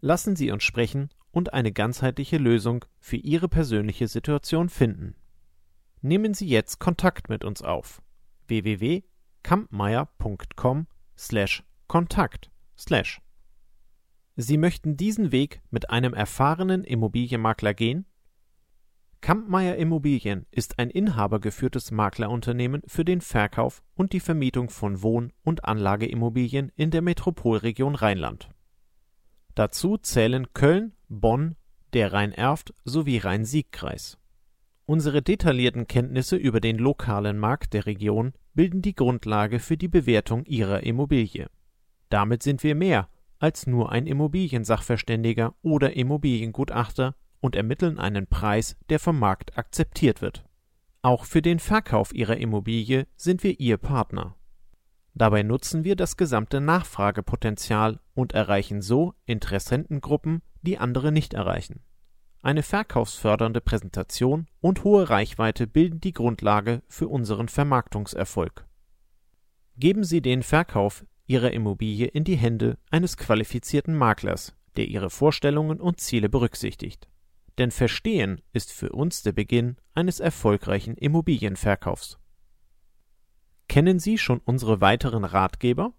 Lassen 0.00 0.34
Sie 0.34 0.50
uns 0.50 0.64
sprechen 0.64 1.10
und 1.30 1.52
eine 1.52 1.72
ganzheitliche 1.72 2.38
Lösung 2.38 2.84
für 2.98 3.16
Ihre 3.16 3.48
persönliche 3.48 4.08
Situation 4.08 4.68
finden. 4.68 5.14
Nehmen 6.00 6.34
Sie 6.34 6.48
jetzt 6.48 6.80
Kontakt 6.80 7.28
mit 7.28 7.44
uns 7.44 7.62
auf 7.62 8.02
www 8.48 9.02
kampmeier.com 9.42 10.86
slash 11.16 11.62
Kontakt 11.88 12.50
slash. 12.76 13.20
Sie 14.36 14.56
möchten 14.56 14.96
diesen 14.96 15.30
Weg 15.30 15.60
mit 15.70 15.90
einem 15.90 16.14
erfahrenen 16.14 16.84
Immobilienmakler 16.84 17.74
gehen? 17.74 18.06
Kampmeier 19.22 19.76
Immobilien 19.76 20.46
ist 20.50 20.80
ein 20.80 20.90
inhabergeführtes 20.90 21.92
Maklerunternehmen 21.92 22.82
für 22.88 23.04
den 23.04 23.20
Verkauf 23.20 23.80
und 23.94 24.12
die 24.12 24.18
Vermietung 24.18 24.68
von 24.68 25.00
Wohn- 25.00 25.32
und 25.44 25.64
Anlageimmobilien 25.64 26.72
in 26.74 26.90
der 26.90 27.02
Metropolregion 27.02 27.94
Rheinland. 27.94 28.50
Dazu 29.54 29.96
zählen 29.96 30.52
Köln, 30.54 30.94
Bonn, 31.08 31.54
der 31.92 32.12
Rhein-Erft 32.12 32.74
sowie 32.84 33.18
Rhein-Sieg-Kreis. 33.18 34.18
Unsere 34.86 35.22
detaillierten 35.22 35.86
Kenntnisse 35.86 36.34
über 36.34 36.60
den 36.60 36.78
lokalen 36.78 37.38
Markt 37.38 37.74
der 37.74 37.86
Region 37.86 38.32
bilden 38.54 38.82
die 38.82 38.96
Grundlage 38.96 39.60
für 39.60 39.76
die 39.76 39.88
Bewertung 39.88 40.44
Ihrer 40.46 40.82
Immobilie. 40.82 41.46
Damit 42.08 42.42
sind 42.42 42.64
wir 42.64 42.74
mehr 42.74 43.08
als 43.38 43.68
nur 43.68 43.92
ein 43.92 44.08
Immobiliensachverständiger 44.08 45.54
oder 45.62 45.94
Immobiliengutachter 45.94 47.14
und 47.42 47.56
ermitteln 47.56 47.98
einen 47.98 48.26
Preis, 48.26 48.76
der 48.88 48.98
vom 48.98 49.18
Markt 49.18 49.58
akzeptiert 49.58 50.22
wird. 50.22 50.44
Auch 51.02 51.26
für 51.26 51.42
den 51.42 51.58
Verkauf 51.58 52.14
Ihrer 52.14 52.38
Immobilie 52.38 53.06
sind 53.16 53.42
wir 53.42 53.58
Ihr 53.60 53.76
Partner. 53.76 54.36
Dabei 55.14 55.42
nutzen 55.42 55.84
wir 55.84 55.96
das 55.96 56.16
gesamte 56.16 56.60
Nachfragepotenzial 56.60 58.00
und 58.14 58.32
erreichen 58.32 58.80
so 58.80 59.12
Interessentengruppen, 59.26 60.40
die 60.62 60.78
andere 60.78 61.12
nicht 61.12 61.34
erreichen. 61.34 61.80
Eine 62.40 62.62
verkaufsfördernde 62.62 63.60
Präsentation 63.60 64.46
und 64.60 64.84
hohe 64.84 65.10
Reichweite 65.10 65.66
bilden 65.66 66.00
die 66.00 66.12
Grundlage 66.12 66.82
für 66.88 67.08
unseren 67.08 67.48
Vermarktungserfolg. 67.48 68.66
Geben 69.76 70.04
Sie 70.04 70.22
den 70.22 70.42
Verkauf 70.42 71.04
Ihrer 71.26 71.50
Immobilie 71.50 72.06
in 72.06 72.24
die 72.24 72.36
Hände 72.36 72.78
eines 72.90 73.16
qualifizierten 73.16 73.96
Maklers, 73.96 74.54
der 74.76 74.86
Ihre 74.86 75.10
Vorstellungen 75.10 75.80
und 75.80 76.00
Ziele 76.00 76.28
berücksichtigt. 76.28 77.08
Denn 77.58 77.70
Verstehen 77.70 78.40
ist 78.52 78.72
für 78.72 78.90
uns 78.90 79.22
der 79.22 79.32
Beginn 79.32 79.76
eines 79.94 80.20
erfolgreichen 80.20 80.96
Immobilienverkaufs. 80.96 82.18
Kennen 83.68 83.98
Sie 83.98 84.18
schon 84.18 84.40
unsere 84.40 84.80
weiteren 84.80 85.24
Ratgeber? 85.24 85.94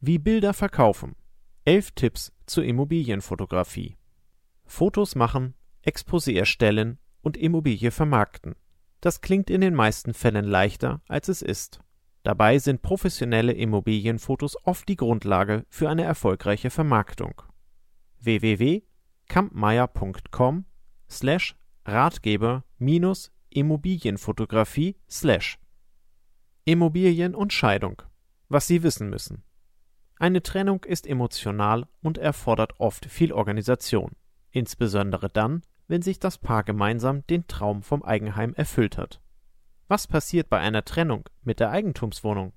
Wie 0.00 0.18
Bilder 0.18 0.54
verkaufen. 0.54 1.16
Elf 1.64 1.92
Tipps 1.92 2.32
zur 2.46 2.64
Immobilienfotografie. 2.64 3.96
Fotos 4.64 5.14
machen, 5.14 5.54
Exposé 5.84 6.36
erstellen 6.38 6.98
und 7.22 7.36
Immobilie 7.36 7.90
vermarkten. 7.90 8.54
Das 9.00 9.20
klingt 9.20 9.50
in 9.50 9.60
den 9.60 9.74
meisten 9.74 10.14
Fällen 10.14 10.44
leichter, 10.44 11.02
als 11.08 11.28
es 11.28 11.42
ist. 11.42 11.80
Dabei 12.22 12.58
sind 12.58 12.82
professionelle 12.82 13.52
Immobilienfotos 13.52 14.56
oft 14.66 14.88
die 14.88 14.96
Grundlage 14.96 15.64
für 15.70 15.88
eine 15.88 16.04
erfolgreiche 16.04 16.70
Vermarktung. 16.70 17.42
www.kampmeier.com 19.30 20.64
slash 21.08 21.54
Ratgeber 21.86 22.64
minus 22.78 23.30
Immobilienfotografie 23.50 24.96
slash 25.08 25.58
Immobilien 26.64 27.34
und 27.34 27.52
Scheidung. 27.52 28.02
Was 28.48 28.66
Sie 28.66 28.82
wissen 28.82 29.10
müssen. 29.10 29.44
Eine 30.16 30.42
Trennung 30.42 30.82
ist 30.84 31.06
emotional 31.06 31.86
und 32.02 32.18
erfordert 32.18 32.78
oft 32.78 33.06
viel 33.06 33.32
Organisation, 33.32 34.12
insbesondere 34.50 35.30
dann, 35.30 35.62
wenn 35.88 36.02
sich 36.02 36.18
das 36.18 36.36
Paar 36.38 36.62
gemeinsam 36.62 37.26
den 37.26 37.46
Traum 37.46 37.82
vom 37.82 38.02
Eigenheim 38.02 38.52
erfüllt 38.54 38.98
hat. 38.98 39.22
Was 39.88 40.06
passiert 40.06 40.50
bei 40.50 40.60
einer 40.60 40.84
Trennung 40.84 41.26
mit 41.42 41.58
der 41.58 41.70
Eigentumswohnung? 41.70 42.52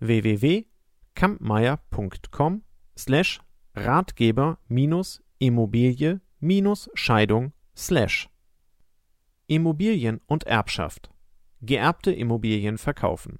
www.kampmeier.com 0.00 2.62
slash 2.96 3.40
Ratgeber 3.74 4.58
minus 4.66 5.22
Immobilie 5.40 6.20
minus 6.40 6.90
Scheidung 6.94 7.52
slash. 7.76 8.28
Immobilien 9.46 10.20
und 10.26 10.42
Erbschaft. 10.48 11.12
Geerbte 11.62 12.10
Immobilien 12.10 12.76
verkaufen. 12.76 13.38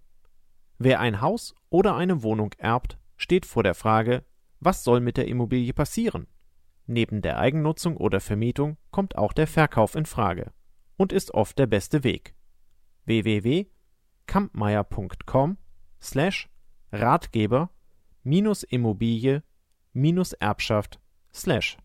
Wer 0.79 1.01
ein 1.01 1.21
Haus 1.21 1.57
oder 1.71 1.97
eine 1.97 2.23
Wohnung 2.23 2.53
erbt, 2.59 2.99
steht 3.17 3.47
vor 3.47 3.65
der 3.65 3.75
Frage, 3.75 4.25
was 4.61 4.85
soll 4.85 5.01
mit 5.01 5.17
der 5.17 5.27
Immobilie 5.27 5.73
passieren? 5.73 6.29
Neben 6.87 7.21
der 7.21 7.41
Eigennutzung 7.41 7.97
oder 7.97 8.21
Vermietung 8.21 8.77
kommt 8.93 9.19
auch 9.19 9.33
der 9.33 9.49
Verkauf 9.49 9.97
in 9.97 10.07
Frage 10.07 10.53
und 10.97 11.13
ist 11.13 11.35
oft 11.35 11.59
der 11.59 11.67
beste 11.67 12.05
Weg. 12.05 12.37
www.kampmeier.com 13.07 15.57
slash 16.01 16.49
Ratgeber 16.93 17.73
minus 18.23 18.63
Immobilie 18.63 19.43
minus 19.93 20.33
Erbschaft 20.35 21.01
slash 21.33 21.77